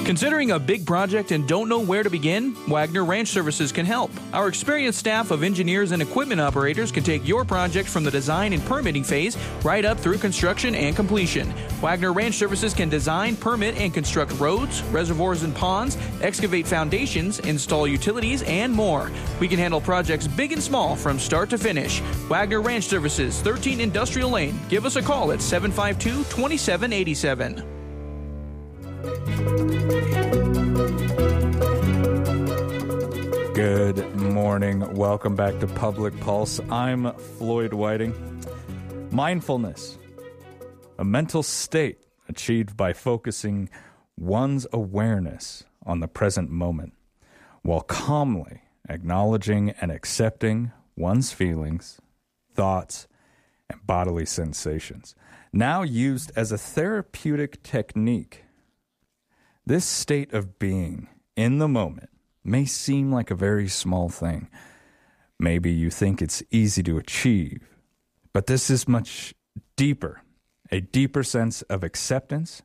[0.04, 2.54] Considering a big project and don't know where to begin?
[2.68, 4.10] Wagner Ranch Services can help.
[4.34, 8.52] Our experienced staff of engineers and equipment operators can take your project from the design
[8.52, 11.50] and permitting phase right up through construction and completion.
[11.80, 17.86] Wagner Ranch Services can design, permit, and construct roads, reservoirs and ponds, excavate foundations, install
[17.86, 19.10] utilities, and more.
[19.40, 22.00] We can handle projects big and small from start to finish.
[22.28, 24.60] Wagner Ranch Services, 13 Industrial Lane.
[24.68, 27.83] Give us a call at 752 2787.
[33.54, 34.94] Good morning.
[34.94, 36.60] Welcome back to Public Pulse.
[36.70, 38.14] I'm Floyd Whiting.
[39.10, 39.98] Mindfulness,
[40.98, 43.68] a mental state achieved by focusing
[44.16, 46.94] one's awareness on the present moment
[47.62, 52.00] while calmly acknowledging and accepting one's feelings,
[52.54, 53.06] thoughts,
[53.70, 55.14] and bodily sensations.
[55.52, 58.43] Now used as a therapeutic technique
[59.66, 62.10] this state of being in the moment
[62.44, 64.48] may seem like a very small thing.
[65.38, 67.66] Maybe you think it's easy to achieve,
[68.32, 69.34] but this is much
[69.76, 70.22] deeper,
[70.70, 72.62] a deeper sense of acceptance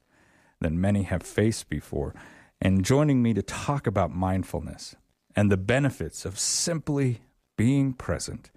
[0.59, 2.13] than many have faced before.
[2.61, 4.95] And joining me to talk about mindfulness
[5.35, 7.21] and the benefits of simply
[7.55, 8.51] being present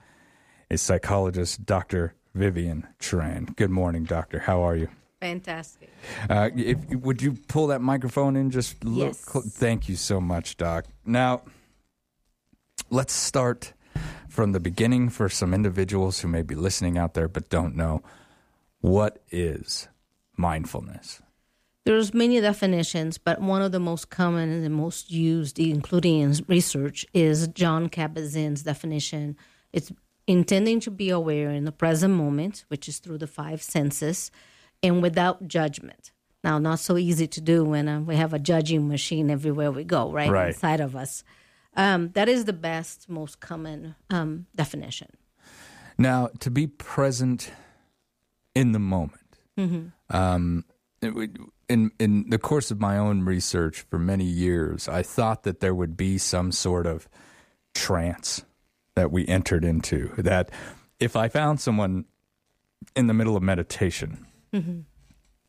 [0.68, 2.14] is psychologist Dr.
[2.34, 3.54] Vivian Tran.
[3.56, 4.40] Good morning, doctor.
[4.40, 4.88] How are you?
[5.22, 5.88] Fantastic.
[6.28, 9.14] Uh, if, would you pull that microphone in just look?
[9.14, 9.24] Yes.
[9.24, 10.86] Cl- thank you so much, Doc.
[11.06, 11.42] Now,
[12.90, 13.72] let's start
[14.28, 18.02] from the beginning for some individuals who may be listening out there but don't know.
[18.80, 19.86] What is
[20.36, 21.22] mindfulness?
[21.84, 26.34] There's many definitions, but one of the most common and the most used, including in
[26.48, 29.36] research, is Jon Kabat-Zinn's definition.
[29.72, 29.92] It's
[30.26, 34.32] intending to be aware in the present moment, which is through the five senses
[34.82, 36.12] and without judgment.
[36.44, 39.84] Now, not so easy to do when uh, we have a judging machine everywhere we
[39.84, 40.48] go, right, Right.
[40.54, 41.22] inside of us.
[41.76, 45.08] Um, that is the best, most common um, definition.
[45.98, 47.50] Now, to be present
[48.54, 49.20] in the moment.
[49.56, 49.92] Mhm.
[50.10, 50.64] Um,
[51.00, 51.30] it
[51.68, 55.74] in in the course of my own research for many years, I thought that there
[55.74, 57.08] would be some sort of
[57.74, 58.44] trance
[58.94, 60.08] that we entered into.
[60.18, 60.50] That
[61.00, 62.04] if I found someone
[62.96, 64.80] in the middle of meditation, Mm-hmm.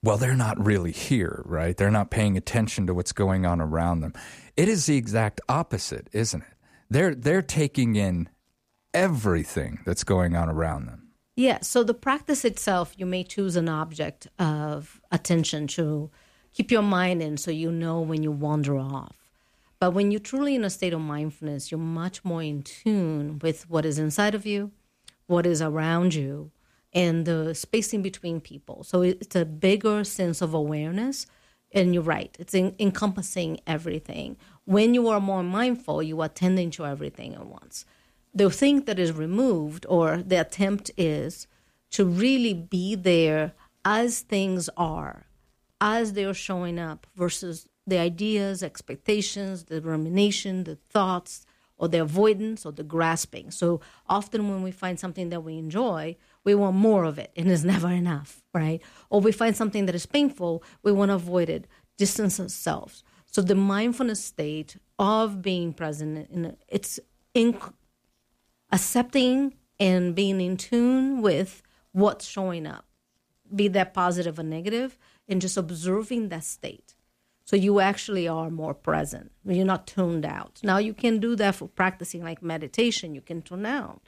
[0.02, 1.76] well, they're not really here, right?
[1.76, 4.14] They're not paying attention to what's going on around them.
[4.56, 6.48] It is the exact opposite, isn't it?
[6.90, 8.30] They're they're taking in
[8.94, 11.10] everything that's going on around them.
[11.36, 16.12] Yeah, so the practice itself, you may choose an object of attention to
[16.54, 19.16] keep your mind in so you know when you wander off.
[19.80, 23.68] But when you're truly in a state of mindfulness, you're much more in tune with
[23.70, 24.72] what is inside of you,
[25.26, 26.52] what is around you,
[26.94, 28.84] and the spacing between people.
[28.84, 31.26] So it's a bigger sense of awareness.
[31.76, 34.38] And you're right, it's in, encompassing everything.
[34.66, 37.86] When you are more mindful, you are tending to everything at once.
[38.32, 41.48] The thing that is removed, or the attempt is
[41.92, 45.26] to really be there as things are,
[45.82, 51.46] as they're showing up, versus the ideas, expectations, the rumination, the thoughts,
[51.78, 53.52] or the avoidance or the grasping.
[53.52, 57.50] So often when we find something that we enjoy, we want more of it and
[57.50, 58.82] it's never enough, right?
[59.10, 61.68] Or we find something that is painful, we want to avoid it,
[61.98, 63.04] distance ourselves.
[63.26, 67.00] So the mindfulness state of being present, in, it's
[67.34, 67.58] in
[68.72, 72.86] accepting and being in tune with what's showing up,
[73.54, 76.96] be that positive or negative, and just observing that state.
[77.46, 79.32] So you actually are more present.
[79.44, 80.60] You're not tuned out.
[80.64, 83.16] Now you can do that for practicing like meditation.
[83.16, 84.02] You can tune out,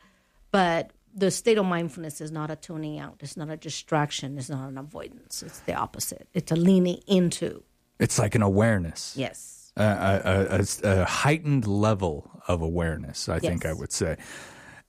[0.51, 3.16] but the state of mindfulness is not a tuning out.
[3.22, 4.38] It's not a distraction.
[4.38, 5.41] It's not an avoidance.
[5.41, 6.28] It's the opposite.
[6.34, 7.63] It's a leaning into.
[7.99, 9.16] It's like an awareness.
[9.16, 9.72] Yes.
[9.78, 13.43] A, a, a, a heightened level of awareness, I yes.
[13.43, 14.18] think I would say.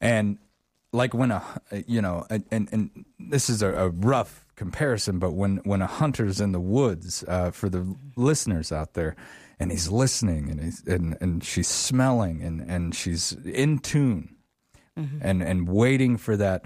[0.01, 0.39] And
[0.93, 1.43] like when a,
[1.87, 6.53] you know, and, and this is a, rough comparison, but when, when a hunter's in
[6.53, 9.15] the woods, uh, for the listeners out there,
[9.59, 14.36] and he's listening and, he's, and, and she's smelling and, and she's in tune
[14.99, 15.19] mm-hmm.
[15.21, 16.65] and and waiting for that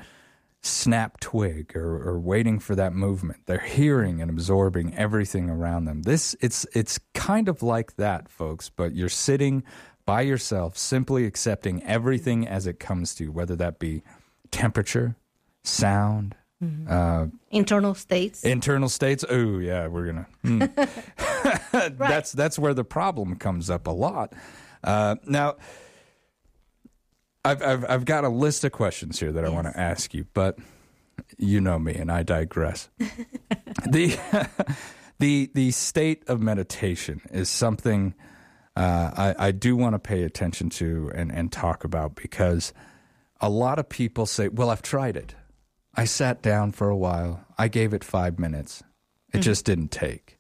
[0.62, 3.41] snap twig or, or waiting for that movement.
[3.47, 6.03] They're hearing and absorbing everything around them.
[6.03, 9.62] This it's it's kind of like that, folks, but you're sitting
[10.05, 14.03] by yourself, simply accepting everything as it comes to you, whether that be
[14.51, 15.16] temperature,
[15.62, 16.93] sound, Mm-hmm.
[16.93, 18.45] Uh, internal states.
[18.45, 19.24] Internal states.
[19.28, 20.26] Oh yeah, we're gonna.
[20.45, 20.76] Mm.
[21.72, 21.99] right.
[21.99, 24.35] That's that's where the problem comes up a lot.
[24.85, 25.57] Uh, now,
[27.45, 29.51] I've, I've, I've got a list of questions here that yes.
[29.51, 30.59] I want to ask you, but
[31.38, 32.88] you know me and I digress.
[32.99, 34.18] the
[35.18, 38.14] the the state of meditation is something
[38.76, 42.72] uh, I, I do want to pay attention to and, and talk about because
[43.41, 45.34] a lot of people say, "Well, I've tried it.
[45.95, 47.45] I sat down for a while.
[47.59, 48.82] I gave it five minutes.
[49.32, 49.41] It mm-hmm.
[49.43, 50.39] just didn't take."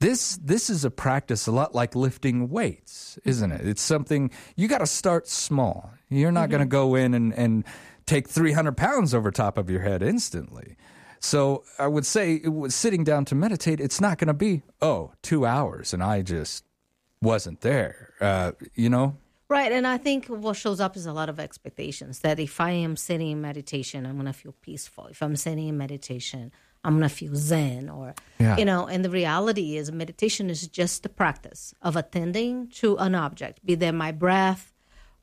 [0.00, 3.66] This this is a practice a lot like lifting weights, isn't it?
[3.66, 5.90] It's something you got to start small.
[6.08, 6.50] You're not mm-hmm.
[6.52, 7.64] going to go in and, and
[8.06, 10.76] take 300 pounds over top of your head instantly.
[11.20, 15.44] So I would say, sitting down to meditate, it's not going to be oh two
[15.44, 16.64] hours, and I just
[17.20, 18.14] wasn't there.
[18.20, 19.16] Uh, you know.
[19.48, 22.20] Right, and I think what shows up is a lot of expectations.
[22.20, 25.06] That if I am sitting in meditation, I'm going to feel peaceful.
[25.06, 26.52] If I'm sitting in meditation,
[26.84, 28.56] I'm going to feel zen or, yeah.
[28.56, 33.14] you know, and the reality is meditation is just the practice of attending to an
[33.14, 34.72] object, be that my breath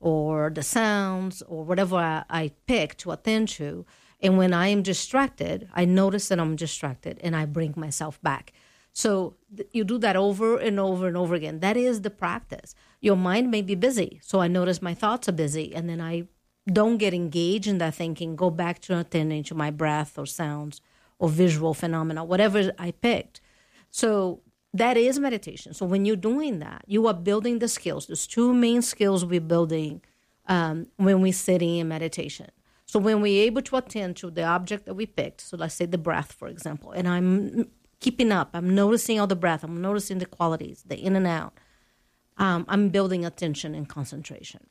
[0.00, 3.86] or the sounds or whatever I, I pick to attend to.
[4.20, 8.52] And when I am distracted, I notice that I'm distracted and I bring myself back.
[8.92, 11.60] So th- you do that over and over and over again.
[11.60, 12.74] That is the practice.
[13.00, 14.20] Your mind may be busy.
[14.22, 16.28] So I notice my thoughts are busy and then I
[16.70, 20.80] don't get engaged in that thinking, go back to attending to my breath or sounds
[21.18, 23.40] or visual phenomena, whatever I picked.
[23.90, 24.42] So
[24.74, 25.74] that is meditation.
[25.74, 28.06] So when you're doing that, you are building the skills.
[28.06, 30.02] There's two main skills we're building
[30.46, 32.50] um, when we're sitting in meditation.
[32.84, 35.86] So when we're able to attend to the object that we picked, so let's say
[35.86, 37.68] the breath, for example, and I'm
[38.00, 41.54] keeping up, I'm noticing all the breath, I'm noticing the qualities, the in and out.
[42.36, 44.66] Um, I'm building attention and concentration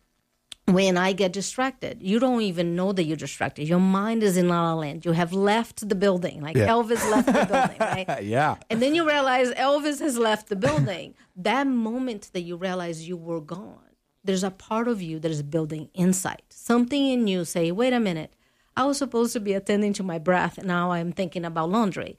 [0.66, 3.68] when I get distracted, you don't even know that you're distracted.
[3.68, 5.06] Your mind is in La La Land.
[5.06, 6.68] You have left the building, like yeah.
[6.68, 8.24] Elvis left the building, right?
[8.24, 8.56] yeah.
[8.70, 11.14] And then you realize Elvis has left the building.
[11.36, 13.80] that moment that you realize you were gone,
[14.24, 16.44] there's a part of you that is building insight.
[16.50, 18.34] Something in you say, wait a minute,
[18.76, 22.18] I was supposed to be attending to my breath, and now I'm thinking about laundry.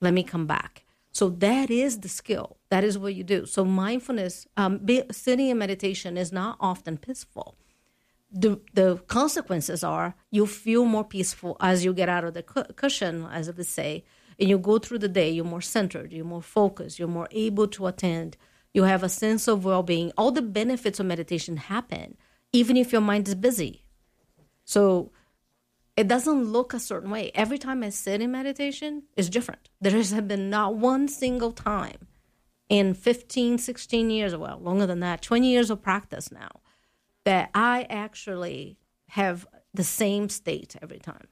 [0.00, 0.84] Let me come back.
[1.12, 2.56] So that is the skill.
[2.70, 3.44] That is what you do.
[3.46, 7.56] So mindfulness, um, be, sitting in meditation is not often peaceful
[8.36, 12.72] the the consequences are you feel more peaceful as you get out of the cu-
[12.74, 14.04] cushion, as would say,
[14.38, 15.30] and you go through the day.
[15.30, 16.12] You're more centered.
[16.12, 16.98] You're more focused.
[16.98, 18.36] You're more able to attend.
[18.74, 20.12] You have a sense of well being.
[20.16, 22.16] All the benefits of meditation happen,
[22.52, 23.84] even if your mind is busy.
[24.64, 25.12] So
[25.96, 27.30] it doesn't look a certain way.
[27.34, 29.70] Every time I sit in meditation, it's different.
[29.80, 32.06] There has been not one single time
[32.68, 36.60] in 15, 16 years, well, longer than that, 20 years of practice now,
[37.26, 41.26] that I actually have the same state every time.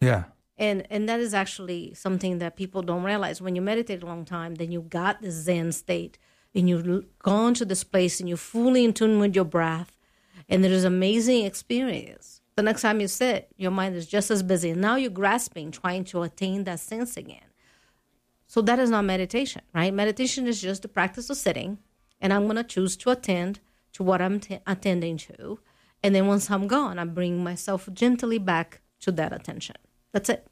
[0.00, 0.24] Yeah.
[0.58, 3.40] And and that is actually something that people don't realize.
[3.40, 6.18] When you meditate a long time, then you got the Zen state,
[6.54, 9.96] and you've gone to this place, and you're fully in tune with your breath,
[10.48, 12.42] and there is amazing experience.
[12.56, 14.70] The next time you sit, your mind is just as busy.
[14.70, 17.48] And now you're grasping, trying to attain that sense again.
[18.48, 19.94] So that is not meditation, right?
[19.94, 21.78] Meditation is just the practice of sitting,
[22.20, 23.60] and I'm going to choose to attend
[23.98, 25.58] to what I'm t- attending to.
[26.02, 29.76] And then once I'm gone, I bring myself gently back to that attention.
[30.12, 30.46] That's it.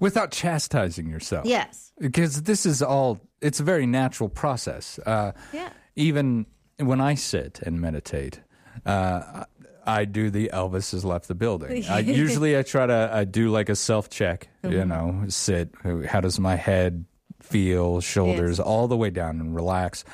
[0.00, 1.44] Without chastising yourself.
[1.46, 1.92] Yes.
[2.00, 4.98] Because this is all, it's a very natural process.
[5.06, 5.70] Uh, Yeah.
[5.96, 6.46] Even
[6.78, 8.40] when I sit and meditate,
[8.86, 9.44] uh,
[9.86, 11.84] I do the Elvis has left the building.
[11.90, 14.86] I, usually I try to I do like a self check, you Mhm.
[14.88, 15.74] know, sit.
[16.06, 17.04] How does my head
[17.42, 18.66] feel, shoulders, Yes.
[18.66, 20.04] all the way down and relax.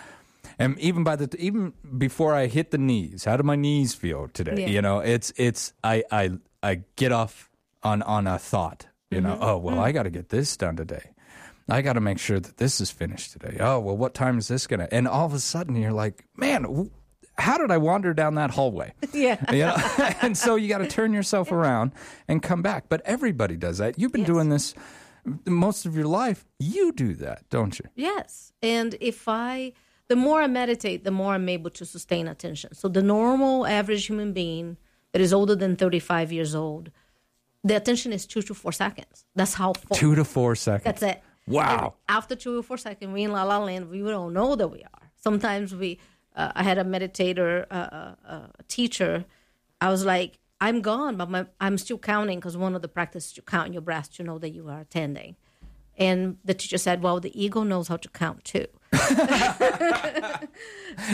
[0.59, 4.29] And even by the even before I hit the knees, how do my knees feel
[4.29, 4.63] today?
[4.63, 4.69] Yeah.
[4.69, 6.31] You know, it's it's I I
[6.63, 7.51] I get off
[7.83, 8.87] on on a thought.
[9.11, 9.43] You know, Mhm.
[9.43, 9.81] oh well, Mm.
[9.83, 11.11] I got to get this done today.
[11.69, 13.57] I got to make sure that this is finished today.
[13.61, 14.89] Oh well, what time is this gonna?
[14.91, 16.91] And all of a sudden, you're like, man, w-
[17.39, 18.95] how did I wander down that hallway?
[19.13, 19.37] Yeah.
[19.53, 19.77] You know?
[20.23, 21.93] and so you got to turn yourself around
[22.29, 22.89] and come back.
[22.89, 23.99] But everybody does that.
[23.99, 24.75] You've been doing this
[25.45, 26.47] most of your life.
[26.59, 27.85] You do that, don't you?
[27.95, 28.53] Yes.
[28.63, 29.73] And if I,
[30.09, 32.75] the more I meditate, the more I'm able to sustain attention.
[32.75, 34.77] So the normal average human being
[35.13, 36.91] that is older than 35 years old,
[37.65, 39.25] the attention is two to four seconds.
[39.35, 40.85] That's how fo- Two to four seconds.
[40.85, 41.23] That's it.
[41.49, 41.95] Wow.
[42.09, 44.69] And after two or four seconds, we in La La Land, we don't know that
[44.69, 45.11] we are.
[45.17, 45.99] Sometimes we,
[46.37, 49.25] uh, I had a meditator, uh, uh, uh, teacher.
[49.81, 53.33] I was like, I'm gone, but my, I'm still counting because one of the practices
[53.35, 55.37] to count your breath to know that you are attending.
[55.99, 58.67] And the teacher said, Well, the ego knows how to count too.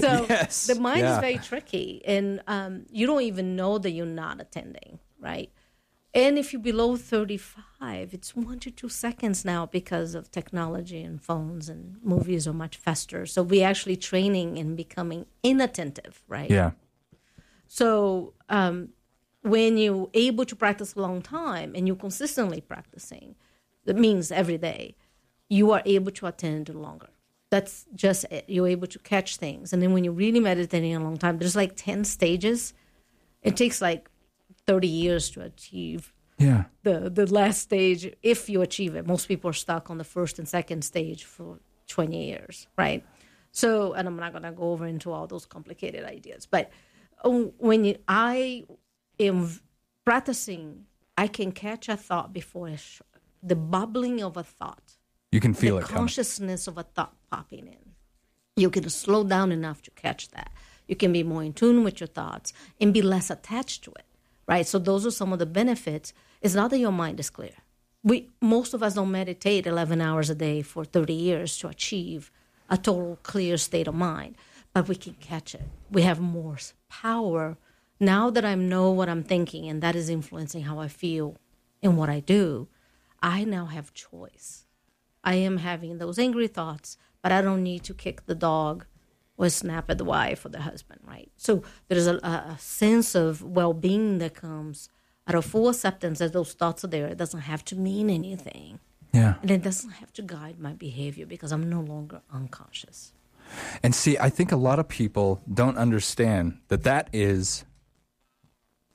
[0.00, 0.66] so Yes.
[0.66, 1.14] the mind Yeah.
[1.14, 5.50] is very tricky, and um, you don't even know that you're not attending, right?
[6.14, 11.22] And if you're below 35, it's one to two seconds now because of technology and
[11.22, 13.24] phones and movies are much faster.
[13.24, 16.50] So we're actually training and becoming inattentive, right?
[16.50, 16.72] Yeah.
[17.66, 18.90] So um,
[19.40, 23.34] when you're able to practice a long time and you're consistently practicing,
[23.84, 24.96] that means every day,
[25.48, 27.08] you are able to attend longer.
[27.50, 28.44] That's just it.
[28.48, 29.72] You're able to catch things.
[29.72, 32.72] And then when you're really meditating a long time, there's like 10 stages.
[33.42, 34.08] It takes like
[34.66, 36.64] 30 years to achieve Yeah.
[36.82, 39.06] the, the last stage if you achieve it.
[39.06, 41.58] Most people are stuck on the first and second stage for
[41.88, 43.04] 20 years, right?
[43.50, 46.70] So, and I'm not going to go over into all those complicated ideas, but
[47.22, 47.28] uh,
[47.58, 48.64] when you, I
[49.20, 49.50] am
[50.06, 50.86] practicing,
[51.18, 52.68] I can catch a thought before
[53.42, 54.96] the bubbling of a thought,
[55.30, 55.98] You can feel the it coming.
[55.98, 57.94] consciousness of a thought popping in.
[58.56, 60.52] You can slow down enough to catch that.
[60.86, 64.04] You can be more in tune with your thoughts and be less attached to it,
[64.46, 64.66] right?
[64.66, 66.12] So those are some of the benefits.
[66.40, 67.54] It's not that your mind is clear.
[68.04, 72.30] We most of us don't meditate 11 hours a day for 30 years to achieve
[72.68, 74.36] a total clear state of mind,
[74.74, 75.68] but we can catch it.
[75.90, 77.56] We have more power
[78.00, 81.36] now that I know what I'm thinking and that is influencing how I feel
[81.82, 82.68] and what I do.
[83.22, 84.66] I now have choice.
[85.24, 88.86] I am having those angry thoughts, but I don't need to kick the dog
[89.36, 91.30] or snap at the wife or the husband, right?
[91.36, 94.88] So there's a, a sense of well being that comes
[95.26, 97.06] out of full acceptance that those thoughts are there.
[97.06, 98.80] It doesn't have to mean anything.
[99.12, 99.34] Yeah.
[99.42, 103.12] And it doesn't have to guide my behavior because I'm no longer unconscious.
[103.82, 107.64] And see, I think a lot of people don't understand that that is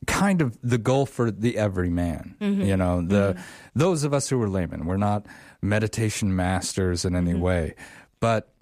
[0.06, 2.36] kind of the goal for the everyman.
[2.40, 2.66] Mhm.
[2.66, 3.80] You know, the mm-hmm.
[3.80, 5.26] those of us who are laymen, we're not
[5.62, 7.42] meditation masters in any mm-hmm.
[7.42, 7.76] way,
[8.20, 8.54] but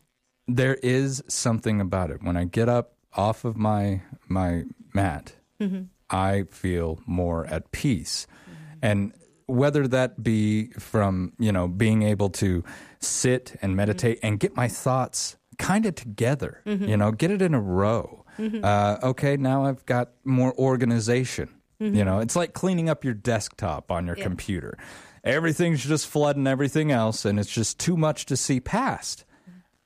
[0.47, 2.23] there is something about it.
[2.23, 4.63] When I get up off of my my
[4.93, 5.87] mat, Mhm.
[6.09, 8.27] I feel more at peace.
[8.27, 8.79] Mm-hmm.
[8.81, 9.13] And
[9.47, 12.63] whether that be from, you know, being able to
[12.99, 17.53] sit and meditate and get my thoughts kind of together, you know, get it in
[17.53, 18.24] a row.
[18.37, 18.63] Mhm.
[18.63, 21.49] Uh, okay, now I've got more organization.
[21.79, 22.05] You Mhm.
[22.05, 24.23] know, it's like cleaning up your desktop on your Yeah.
[24.23, 24.77] computer.
[25.23, 29.25] Everything's just flooding everything else, and it's just too much to see past.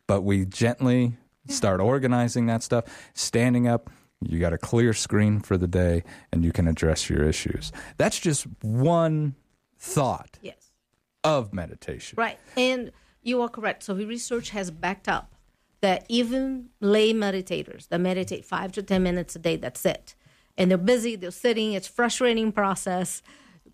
[0.06, 3.90] But we gently start organizing that stuff, standing up.
[4.22, 7.72] You got a clear screen for the day, and you can address your issues.
[7.98, 9.36] That's just one
[9.78, 10.72] thought Yes.
[11.24, 12.18] of meditation.
[12.18, 12.38] Right.
[12.58, 12.92] And
[13.24, 13.84] you are correct.
[13.84, 15.34] So the research has backed up
[15.82, 20.16] that even lay meditators that meditate five to 10 minutes a day, that's it.
[20.58, 23.22] And they're busy, they're sitting, it's frustrating process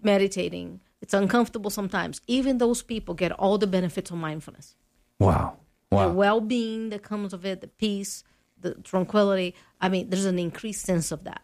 [0.01, 0.81] meditating.
[1.01, 2.21] It's uncomfortable sometimes.
[2.27, 4.75] Even those people get all the benefits of mindfulness.
[5.19, 5.57] Wow.
[5.91, 6.09] Wow.
[6.09, 8.23] The well-being that comes of it, the peace,
[8.59, 9.55] the tranquility.
[9.81, 11.41] I mean, there's an increased sense of that.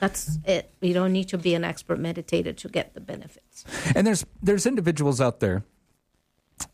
[0.00, 0.74] That's it.
[0.80, 3.64] You don't need to be an expert meditator to get the benefits.
[3.94, 5.62] And there's there's individuals out there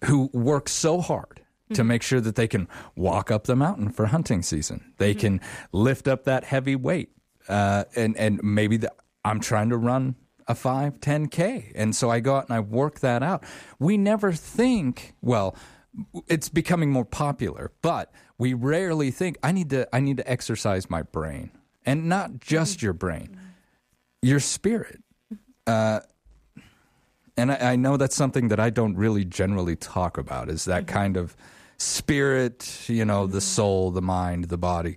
[0.06, 1.42] who work so hard
[1.74, 1.86] to Mhm.
[1.86, 4.92] make sure that they can walk up the mountain for hunting season.
[4.98, 5.18] They Mhm.
[5.20, 5.40] can
[5.72, 7.10] lift up that heavy weight,
[7.48, 8.92] uh, and and maybe the,
[9.24, 10.16] I'm trying to run
[10.46, 11.72] a 5, 10K.
[11.74, 13.44] And so I go out and I work that out.
[13.78, 15.54] We never think, well,
[16.26, 20.88] it's becoming more popular, but we rarely think I need to I need to exercise
[20.88, 21.50] my brain.
[21.84, 23.38] And not just your brain,
[24.22, 25.02] your spirit.
[25.66, 26.00] Uh,
[27.36, 30.86] and I, I, know that's something that I don't really generally talk about is that
[30.86, 31.36] kind of
[31.78, 34.96] spirit, you know, the soul, the mind, the body.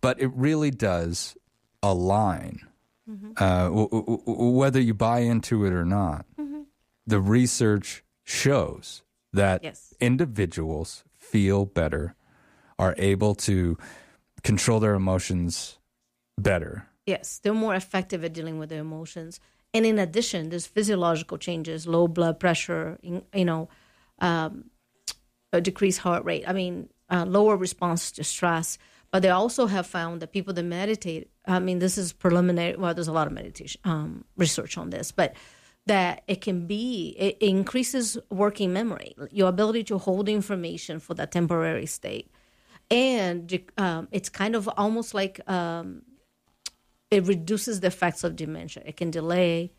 [0.00, 1.36] But it really does
[1.82, 2.60] align
[3.08, 3.32] mm-hmm.
[3.36, 6.26] uh, w- w- whether you buy into it or not.
[6.38, 6.62] Mm-hmm.
[7.06, 9.02] The research shows
[9.32, 9.94] that yes.
[10.00, 12.14] individuals feel better,
[12.78, 13.76] are able to
[14.42, 15.78] control their emotions
[16.38, 16.86] better.
[17.06, 19.40] Yes, they're more effective at dealing with their emotions.
[19.74, 23.68] And in addition, there's physiological changes, low blood pressure, you know,
[24.20, 24.70] um,
[25.60, 26.44] decreased heart rate.
[26.46, 28.78] I mean, uh, lower response to stress.
[29.10, 32.94] But they also have found that people that meditate, I mean, this is preliminary, well,
[32.94, 35.34] there's a lot of meditation um, research on this, but
[35.86, 41.30] that it can be, it increases working memory, your ability to hold information for that
[41.30, 42.28] temporary state.
[42.90, 46.02] And um, it's kind of almost like um,
[47.08, 48.82] it reduces the effects of dementia.
[48.84, 49.72] It can delay,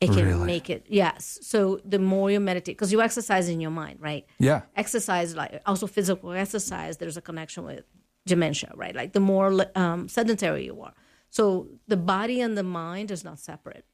[0.00, 0.46] it can really?
[0.46, 1.38] make it, yes.
[1.42, 4.24] So the more you meditate, because you exercise in your mind, right?
[4.38, 4.62] Yeah.
[4.74, 7.84] Exercise, like also physical exercise, there's a connection with
[8.26, 8.94] dementia, right?
[8.94, 10.94] Like the more um, sedentary you are.
[11.28, 13.84] So the body and the mind is not separate.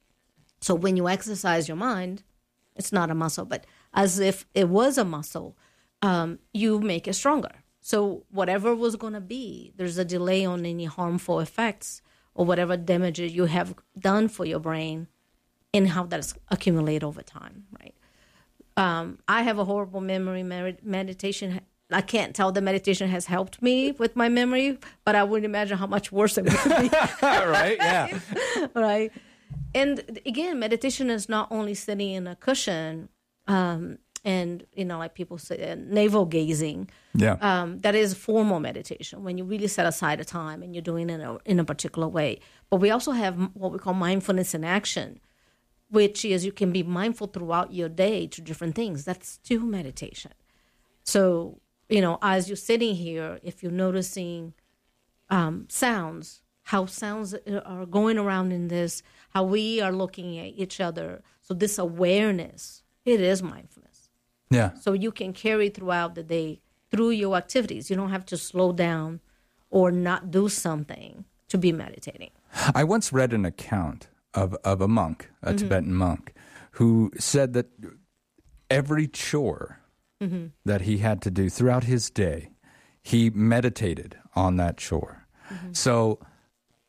[0.61, 2.23] So when you exercise your mind,
[2.77, 5.57] it's not a muscle, but as if it was a muscle,
[6.01, 7.63] um, you make it stronger.
[7.81, 12.01] So whatever was going to be, there's a delay on any harmful effects
[12.33, 15.07] or whatever damage you have done for your brain
[15.77, 17.95] and how that's accumulated over time, right?
[18.75, 20.43] Um, I have a horrible memory.
[20.43, 25.45] Meditation I can't tell the meditation has helped me with my memory, but I wouldn't
[25.45, 26.89] imagine how much worse it would be.
[27.21, 27.77] right?
[27.79, 28.19] Yeah.
[28.75, 29.11] right.
[29.73, 33.07] And again, meditation is not only sitting in a cushion
[33.47, 36.89] um, and, you know, like people say, uh, navel gazing.
[37.13, 37.37] Yeah.
[37.39, 41.09] Um, that is formal meditation when you really set aside a time and you're doing
[41.09, 42.39] it in a, in a particular way.
[42.69, 45.21] But we also have what we call mindfulness in action,
[45.89, 49.05] which is you can be mindful throughout your day to different things.
[49.05, 50.33] That's still meditation.
[51.03, 54.53] So you know, as you're sitting here, if you're noticing
[55.29, 57.33] um, sounds, how sounds
[57.65, 61.23] are going around in this, how we are looking at each other.
[61.41, 64.09] So this awareness, it is mindfulness.
[64.49, 64.73] Yeah.
[64.75, 66.61] So you can carry throughout the day
[66.91, 67.89] through your activities.
[67.89, 69.21] You don't have to slow down
[69.69, 72.31] or not do something to be meditating.
[72.75, 75.57] I once read an account of, of a monk, a mm-hmm.
[75.57, 76.33] Tibetan monk,
[76.71, 77.67] who said that
[78.69, 79.79] every chore
[80.21, 80.47] mm-hmm.
[80.65, 82.49] that he had to do throughout his day,
[83.01, 85.27] he meditated on that chore.
[85.49, 85.73] Mm-hmm.
[85.73, 86.19] So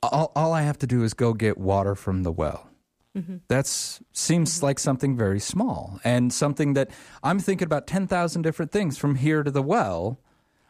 [0.02, 2.68] all, all I have to do is go get water from the well.
[3.16, 3.36] Mm-hmm.
[3.48, 4.66] That seems mm-hmm.
[4.66, 6.90] like something very small and something that
[7.22, 10.20] I'm thinking about 10,000 different things from here to the well.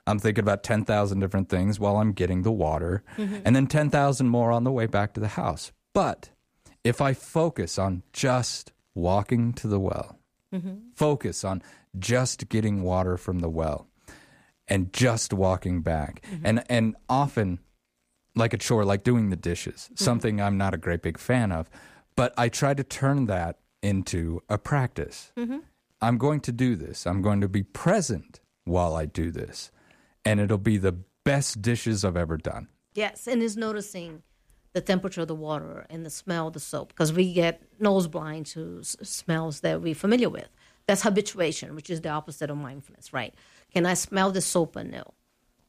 [0.06, 3.40] I'm thinking about 10,000 different things while I'm getting the water, mm-hmm.
[3.44, 5.70] and then 10,000 more on the way back to the house.
[5.92, 6.30] But
[6.88, 10.18] if I focus on just walking to the well,
[10.50, 10.76] mm-hmm.
[10.94, 11.62] focus on
[11.98, 13.88] just getting water from the well
[14.66, 16.22] and just walking back.
[16.22, 16.46] Mm-hmm.
[16.46, 17.58] And and often
[18.34, 20.02] like a chore, like doing the dishes, mm-hmm.
[20.02, 21.68] something I'm not a great big fan of,
[22.16, 25.30] but I try to turn that into a practice.
[25.36, 25.58] Mm-hmm.
[26.00, 27.06] I'm going to do this.
[27.06, 29.70] I'm going to be present while I do this.
[30.24, 32.68] And it'll be the best dishes I've ever done.
[32.94, 34.22] Yes, and is noticing
[34.72, 38.06] the temperature of the water and the smell of the soap because we get nose
[38.06, 40.48] blind to s- smells that we're familiar with.
[40.86, 43.34] That's habituation, which is the opposite of mindfulness, right?
[43.72, 45.02] Can I smell the soap anew?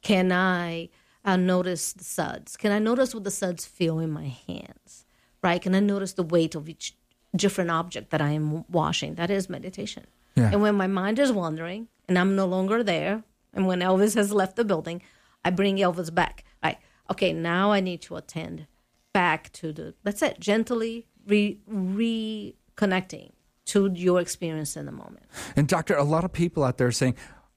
[0.02, 0.88] Can I
[1.24, 2.56] uh, notice the suds?
[2.56, 5.04] Can I notice what the suds feel in my hands,
[5.42, 5.60] right?
[5.60, 6.96] Can I notice the weight of each
[7.36, 9.16] different object that I am washing?
[9.16, 10.06] That is meditation.
[10.36, 10.50] Yeah.
[10.52, 13.22] And when my mind is wandering and I'm no longer there,
[13.52, 15.02] and when Elvis has left the building,
[15.44, 16.44] I bring Elvis back.
[16.62, 16.78] Right?
[17.10, 18.66] Okay, now I need to attend
[19.12, 19.94] back to the.
[20.02, 20.40] That's it.
[20.40, 23.30] Gently re reconnecting
[23.66, 25.24] to your experience in the moment.
[25.56, 27.14] And doctor, a lot of people out there are saying,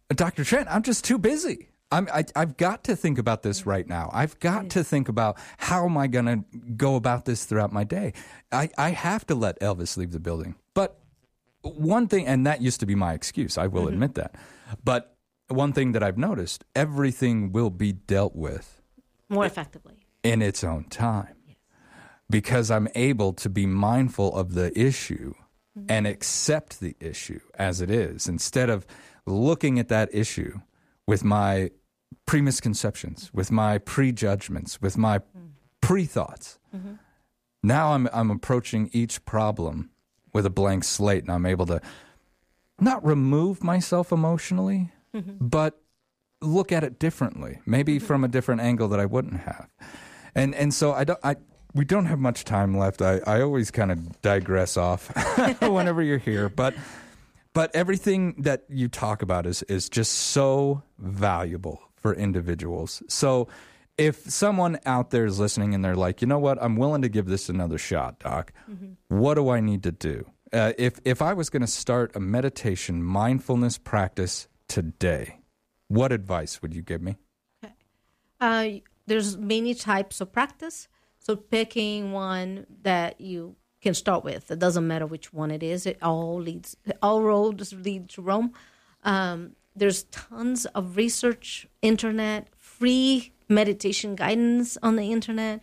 [0.09, 0.43] Dr.
[0.43, 1.69] Trent, I'm just too busy.
[1.91, 4.09] I'm, I, have got to think about this right now.
[4.13, 6.43] I've got to think about how am I going to
[6.75, 8.13] go about this throughout my day.
[8.51, 10.55] I, I have to let Elvis leave the building.
[10.73, 10.99] But
[11.61, 13.93] one thing, and that used to be my excuse, I will mm-hmm.
[13.93, 14.35] admit that.
[14.83, 15.15] But
[15.49, 18.81] one thing that I've noticed, everything will be dealt with
[19.29, 21.35] more effectively in its own time.
[22.33, 25.33] Because I'm able to be mindful of the issue
[25.77, 25.85] mm-hmm.
[25.87, 28.85] and accept the issue as it is instead of
[29.25, 30.59] looking at that issue
[31.07, 31.69] with my
[32.25, 35.47] premisconceptions, with my prejudgments, with my mm-hmm.
[35.81, 36.59] pre thoughts.
[36.75, 36.93] Mm-hmm.
[37.61, 39.91] Now I'm I'm approaching each problem
[40.33, 41.79] with a blank slate, and I'm able to
[42.79, 45.37] not remove myself emotionally, Mhm.
[45.39, 45.79] but
[46.41, 49.69] look at it differently, maybe from a different angle that I wouldn't have.
[50.35, 51.35] And and so I don't I
[51.73, 53.01] we don't have much time left.
[53.01, 55.11] I, I always kind of digress off
[55.61, 56.75] whenever you're here, but
[57.53, 63.01] but everything that you talk about is is just so valuable for individuals.
[63.07, 63.47] So
[63.97, 67.09] if someone out there is listening and they're like, you know what, I'm willing to
[67.09, 68.51] give this another shot, Doc.
[69.09, 70.25] What do I need to do?
[70.51, 75.39] Uh, if if I was going to start a meditation mindfulness practice today,
[75.87, 77.17] what advice would you give me?
[78.39, 78.67] Uh,
[79.07, 80.87] there's many types of practice.
[81.23, 84.51] So picking one that you can start with.
[84.51, 85.85] It doesn't matter which one it is.
[85.85, 86.75] It all leads.
[87.01, 88.51] All roads lead to Rome.
[89.03, 95.61] Um, there's tons of research, internet, free meditation guidance on the internet.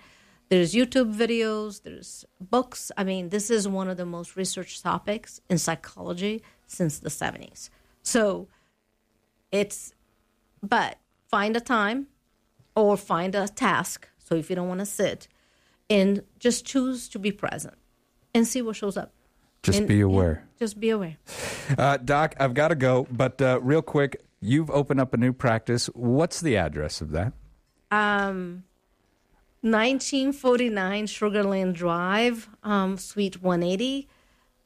[0.49, 1.83] There's YouTube videos.
[1.83, 2.91] There's books.
[2.97, 7.69] I mean, this is one of the most researched topics in psychology since the 70s.
[8.03, 8.49] So
[9.53, 9.93] it's
[10.63, 10.99] but
[11.29, 12.07] find a time
[12.75, 14.09] or find a task.
[14.19, 15.29] So if you don't want to sit,
[15.91, 17.75] and just choose to be present
[18.35, 19.13] and see what shows up.
[19.63, 20.45] Just And- be aware.
[20.59, 21.17] just be aware.
[21.77, 25.33] Uh, Doc, I've got to go, but uh, real quick, you've opened up a new
[25.35, 25.87] practice.
[25.89, 27.33] What's the address of that?
[27.91, 28.65] Um,
[29.63, 34.09] 1949 Sugarland Drive, um, Suite 180.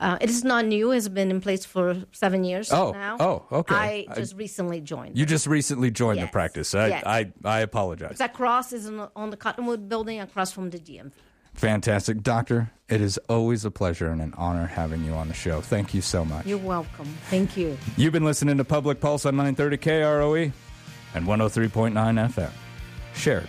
[0.01, 0.91] Uh, it is not new.
[0.91, 3.17] It's been in place for seven years Oh, now.
[3.21, 3.75] oh, okay.
[3.75, 5.17] I I- just recently joined.
[5.17, 6.75] You just recently joined the practice.
[6.75, 7.03] I, Yes.
[7.07, 8.13] I, I apologize.
[8.13, 11.13] It's across is on the, on the Cottonwood building across from the DMV.
[11.55, 12.25] Fantastic.
[12.25, 15.61] Doctor, it is always a pleasure and an honor having you on the show.
[15.61, 16.45] Thank you so much.
[16.47, 17.07] You're welcome.
[17.31, 17.79] Thank you.
[17.97, 20.53] You've been listening to Public Pulse on 930 KROE
[21.15, 22.51] and 103.9 FM.
[23.15, 23.47] Shared.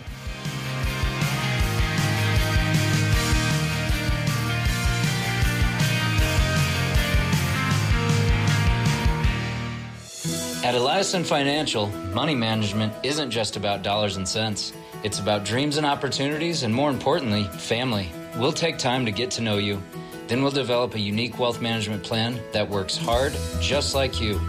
[10.66, 14.72] At Eliason Financial, money management isn't just about dollars and cents.
[15.04, 18.10] It's about dreams and opportunities, and more importantly, family.
[18.36, 19.80] We'll take time to get to know you.
[20.26, 24.40] Then we'll develop a unique wealth management plan that works hard, just like you.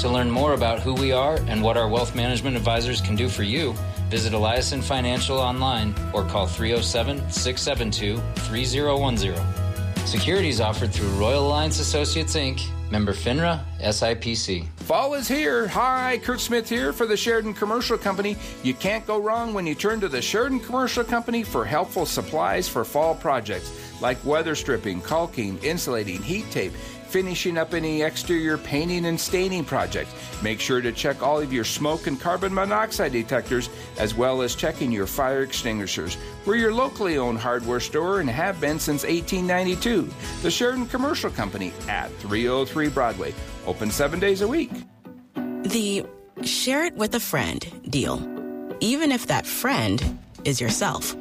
[0.00, 3.28] To learn more about who we are and what our wealth management advisors can do
[3.28, 3.72] for you,
[4.08, 9.69] visit Eliason Financial online or call 307 672 3010.
[10.06, 14.66] Securities offered through Royal Alliance Associates Inc., member FINRA, SIPC.
[14.78, 15.68] Fall is here.
[15.68, 18.36] Hi, Kurt Smith here for the Sheridan Commercial Company.
[18.64, 22.68] You can't go wrong when you turn to the Sheridan Commercial Company for helpful supplies
[22.68, 26.72] for fall projects like weather stripping, caulking, insulating, heat tape,
[27.10, 30.14] finishing up any exterior painting and staining projects.
[30.42, 34.54] Make sure to check all of your smoke and carbon monoxide detectors as well as
[34.54, 36.16] checking your fire extinguishers.
[36.46, 40.08] We're your locally owned hardware store and have been since 1892.
[40.42, 43.34] The Sheridan Commercial Company at 303 Broadway.
[43.66, 44.70] Open seven days a week.
[45.34, 46.06] The
[46.42, 48.16] share it with a friend deal,
[48.80, 51.14] even if that friend is yourself.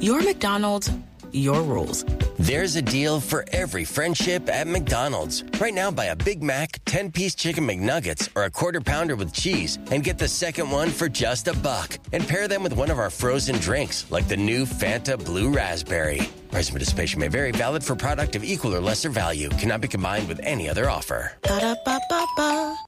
[0.00, 0.90] Your McDonald's,
[1.32, 2.04] your rules.
[2.48, 5.44] There's a deal for every friendship at McDonald's.
[5.60, 9.34] Right now, buy a Big Mac, 10 piece chicken McNuggets, or a quarter pounder with
[9.34, 11.98] cheese, and get the second one for just a buck.
[12.14, 16.26] And pair them with one of our frozen drinks, like the new Fanta Blue Raspberry.
[16.50, 20.26] Price participation may vary, valid for product of equal or lesser value, cannot be combined
[20.26, 21.32] with any other offer.
[21.42, 22.78] Ba-da-ba-ba-ba.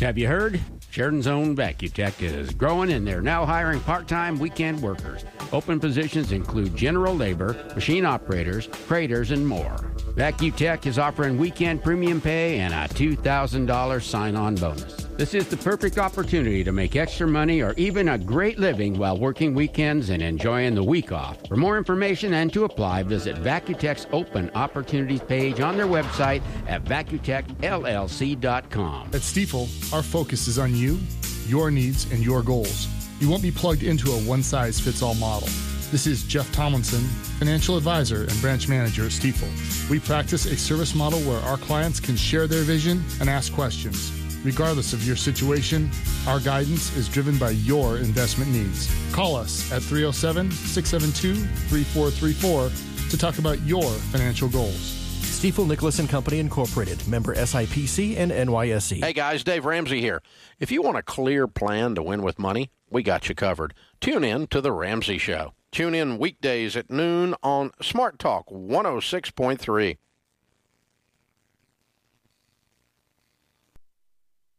[0.00, 0.60] Have you heard?
[0.90, 5.24] Sheridan's own VacuTech is growing and they're now hiring part time weekend workers.
[5.52, 9.76] Open positions include general labor, machine operators, craters, and more.
[10.16, 15.01] VacuTech is offering weekend premium pay and a $2,000 sign on bonus.
[15.18, 19.18] This is the perfect opportunity to make extra money or even a great living while
[19.18, 21.36] working weekends and enjoying the week off.
[21.48, 26.84] For more information and to apply, visit VacuTech's open opportunities page on their website at
[26.84, 29.06] vacutechllc.com.
[29.08, 30.98] At Stifel, our focus is on you,
[31.46, 32.88] your needs, and your goals.
[33.20, 35.48] You won't be plugged into a one size fits all model.
[35.90, 37.02] This is Jeff Tomlinson,
[37.38, 39.90] financial advisor and branch manager at Stifel.
[39.90, 44.21] We practice a service model where our clients can share their vision and ask questions.
[44.44, 45.90] Regardless of your situation,
[46.26, 48.90] our guidance is driven by your investment needs.
[49.12, 51.34] Call us at 307 672
[51.68, 54.98] 3434 to talk about your financial goals.
[55.42, 59.02] Stifel Nicolaus and Company Incorporated, member SIPC and NYSE.
[59.02, 60.22] Hey guys, Dave Ramsey here.
[60.60, 63.74] If you want a clear plan to win with money, we got you covered.
[64.00, 65.54] Tune in to The Ramsey Show.
[65.72, 69.96] Tune in weekdays at noon on Smart Talk 106.3.